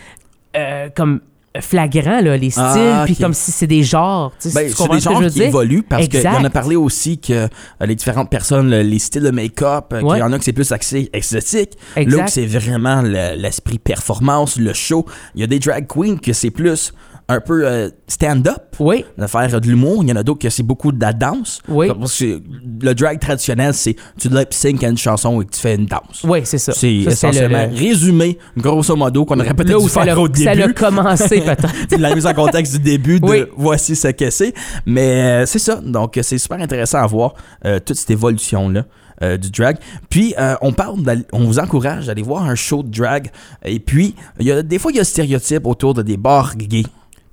[0.56, 1.20] euh, comme
[1.60, 4.32] flagrant, là, les styles, Ah, puis comme si c'est des genres.
[4.40, 5.46] tu sais, Ben, c'est des ce que genres je qui dire?
[5.48, 7.48] évoluent parce qu'il y en a parlé aussi que euh,
[7.86, 10.18] les différentes personnes, le- les styles de make-up, euh, qu'il Ouais.
[10.18, 14.72] y en a que c'est plus axé exotique, l'autre c'est vraiment le- l'esprit performance, le
[14.72, 15.04] show.
[15.34, 16.92] Il y a des drag queens que c'est plus
[17.32, 20.02] un peu euh, stand-up, Oui, de faire de l'humour.
[20.02, 21.60] Il y en a d'autres que c'est beaucoup de la danse.
[21.68, 21.88] Oui.
[21.88, 22.40] Parce que
[22.82, 25.86] le drag traditionnel, c'est tu lip sync à une chanson et que tu fais une
[25.86, 26.22] danse.
[26.24, 26.72] oui, c'est ça.
[26.72, 30.26] C'est Ça, le- essentiellement le- résumé, grosso modo, qu'on aurait peut-être dû ça faire au
[30.32, 30.74] ça l'a début.
[30.74, 31.98] commencé, peut-être.
[31.98, 33.44] la mise en contexte du début de Oui.
[33.56, 34.54] voici ce que c'est.
[34.86, 35.76] Mais euh, c'est ça.
[35.84, 38.84] Donc, euh, c'est super intéressant à voir euh, toute cette évolution-là.
[39.22, 39.76] euh, du drag.
[40.10, 40.96] Puis, euh, on parle,
[41.32, 43.30] on vous encourage d'aller voir un show de drag.
[43.64, 46.16] Et puis, il y a, des fois, il y a un stéréotype autour de des
[46.16, 46.82] bars gays.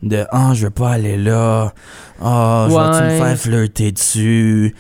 [0.04, 1.74] De Ah, je veux pas aller là.
[2.22, 3.18] Ah, je vais-tu me Ouais.
[3.28, 4.76] faire flirter dessus?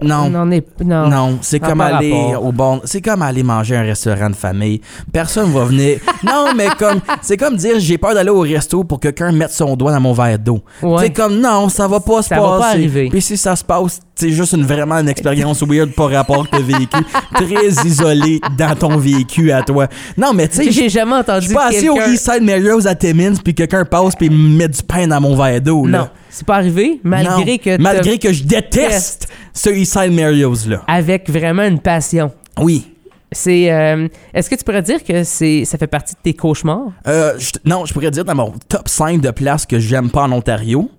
[0.00, 0.30] Non.
[0.30, 1.08] Non, non.
[1.10, 2.46] Non, c'est comme aller rapport.
[2.46, 4.80] au bon, c'est comme aller manger à un restaurant de famille.
[5.12, 5.98] Personne va venir.
[6.24, 9.50] non, mais comme c'est comme dire j'ai peur d'aller au resto pour que quelqu'un mette
[9.50, 10.62] son doigt dans mon verre d'eau.
[10.82, 10.96] Ouais.
[11.02, 12.48] C'est comme non, ça va pas se Ça passer.
[12.50, 13.08] va pas arriver.
[13.10, 16.56] Puis si ça se passe, c'est juste une vraiment une expérience weird par rapport que
[16.56, 16.96] t'as vécu,
[17.34, 19.88] très isolé dans ton vécu à toi.
[20.16, 22.94] Non, mais tu sais, J'ai jamais entendu je suis pas assis au Eastside Mario's à
[22.94, 25.86] Timmins puis quelqu'un passe puis me met du pain dans mon verre d'eau.
[25.86, 27.58] Non, c'est pas arrivé, malgré Non.
[27.58, 30.82] que malgré que je déteste ce Eastside Mario's là.
[30.86, 32.30] avec vraiment une passion.
[32.60, 32.88] Oui.
[33.34, 36.92] C'est euh, est-ce que tu pourrais dire que c'est ça fait partie de tes cauchemars?
[37.06, 40.22] Euh, je- non, je pourrais dire dans mon top 5 de places que j'aime pas
[40.24, 40.90] en Ontario,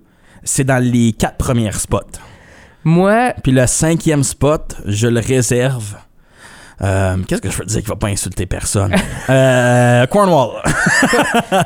[0.42, 2.00] c'est dans les quatre premières spots.
[2.84, 5.96] Moi, Puis le cinquième spot, je le réserve.
[6.82, 8.94] Euh, Qu'est-ce que je veux dire qui va pas insulter personne?
[9.30, 10.60] euh, Cornwall.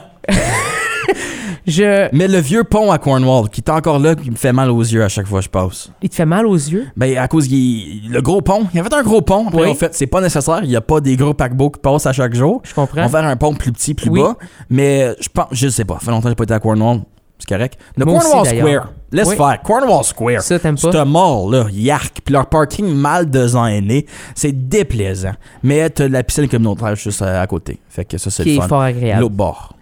[1.67, 4.71] je Mais le vieux pont à Cornwall, qui est encore là, qui me fait mal
[4.71, 5.91] aux yeux à chaque fois que je passe.
[6.03, 6.87] il te fait mal aux yeux?
[6.97, 9.49] Ben, à cause qu'il le gros pont, il y avait un gros pont.
[9.49, 9.71] Après, Oui.
[9.71, 10.61] en fait, c'est pas nécessaire.
[10.63, 12.61] Il y a pas des gros paquebots qui passent à chaque jour.
[12.65, 13.01] Je comprends.
[13.03, 14.21] On va faire un pont plus petit, plus Oui.
[14.21, 14.37] bas.
[14.71, 15.95] Mais je pense, je sais pas.
[15.95, 17.01] Ça fait longtemps que j'ai pas été à Cornwall.
[17.39, 17.79] C'est correct.
[17.97, 18.47] Le Moi Cornwall.
[18.47, 18.89] Square.
[19.11, 19.37] Laisse Oui.
[19.37, 19.61] faire.
[19.63, 20.43] Cornwall Square.
[20.43, 20.93] Ça t'aimes pas?
[20.93, 21.67] C'est un mall, là.
[21.73, 22.21] Yark.
[22.25, 24.07] Puis leur parking mal designé.
[24.35, 25.33] C'est déplaisant.
[25.63, 27.79] Mais t'as la piscine communautaire juste à, à côté.
[27.89, 28.69] Fait que ça, c'est qui le est fun.
[28.69, 29.21] fort agréable.
[29.23, 29.75] L'autre bord.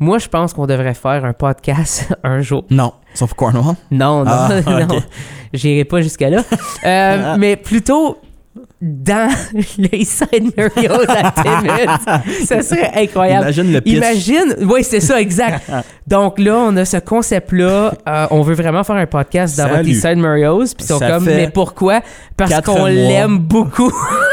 [0.00, 2.64] Moi, je pense qu'on devrait faire un podcast un jour.
[2.70, 2.92] Non.
[3.14, 3.76] Sauf Cornwall?
[3.92, 5.00] Non, non, Ah, non.
[5.52, 6.42] J'irai pas jusqu'à là.
[6.84, 8.18] Euh, mais plutôt
[8.80, 9.30] dans
[9.78, 12.22] le Eastside Mario's à Timmins.
[12.46, 13.42] Ça serait incroyable.
[13.44, 13.96] Imagine le pitch.
[13.96, 15.68] Imagine, oui, c'est ça, exact.
[16.06, 17.94] Donc là, on a ce concept-là.
[18.06, 19.90] Euh, on veut vraiment faire un podcast dans votre Salut.
[19.90, 20.74] Eastside Mario's.
[20.74, 22.00] Puis ils sont Ça comme, mais pourquoi?
[22.36, 23.92] Parce qu'on l'aime beaucoup.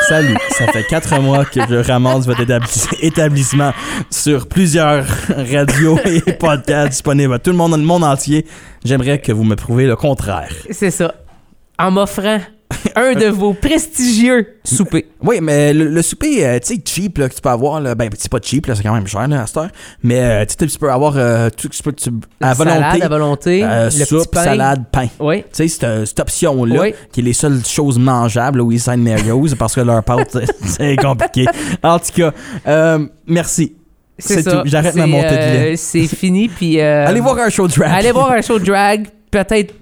[0.10, 3.72] Salut, ça fait quatre mois que je ramasse votre établis- établissement
[4.10, 8.46] sur plusieurs radios et podcasts disponibles à tout le monde dans le monde entier.
[8.84, 10.52] J'aimerais que vous me prouvez le contraire.
[10.72, 11.14] c'est ça.
[11.80, 12.40] En m'offrant
[12.96, 15.04] un de vos prestigieux soupers.
[15.24, 17.96] Oui, mais le, le souper, euh, tu sais, cheap, là, que tu peux avoir, là,
[17.96, 19.70] ben, c'est pas cheap, là, c'est quand même cher, là, à cette heure.
[20.04, 22.80] Mais, euh, tu sais, tu peux avoir euh, tout ce que tu peux, à volonté.
[22.82, 23.64] Salade à volonté.
[23.64, 24.44] euh, le soupe, petit pain.
[24.44, 25.08] salade, pain.
[25.20, 25.38] Oui.
[25.44, 26.94] Tu sais, cette, euh, cette option-là, Oui.
[27.12, 31.46] qui est les seules choses mangeables au Eastside Mario's, parce que leur pâte, c'est- compliqué.
[31.84, 32.32] En tout cas,
[32.68, 33.76] euh, merci.
[34.20, 34.62] C'est tout.
[34.66, 35.76] J'arrête ma montée de euh, lait.
[35.78, 36.80] C'est fini, puis...
[36.80, 37.90] euh, Allez voir un show drag.
[37.92, 39.74] Allez voir un show drag, peut-être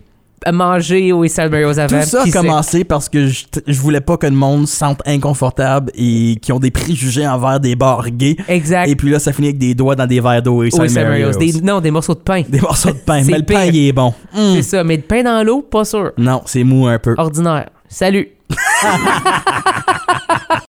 [0.51, 1.99] manger au Mario's avant.
[2.01, 5.01] Tout ça a commencé parce que je, je voulais pas que le monde se sente
[5.05, 8.37] inconfortable et qui ont des préjugés envers des bars gays.
[8.47, 8.87] Exact.
[8.87, 10.69] Et puis là, ça finit avec des doigts dans des verres d'eau et.
[10.69, 12.43] Des- non, des morceaux de pain.
[12.47, 13.21] Des morceaux de pain.
[13.27, 14.13] Mais le pain, il est bon.
[14.33, 14.55] Mm.
[14.55, 16.11] C'est ça, mais de pain dans l'eau, pas sûr.
[16.17, 17.15] Non, c'est mou un peu.
[17.17, 17.69] Ordinaire.
[17.87, 18.29] Salut.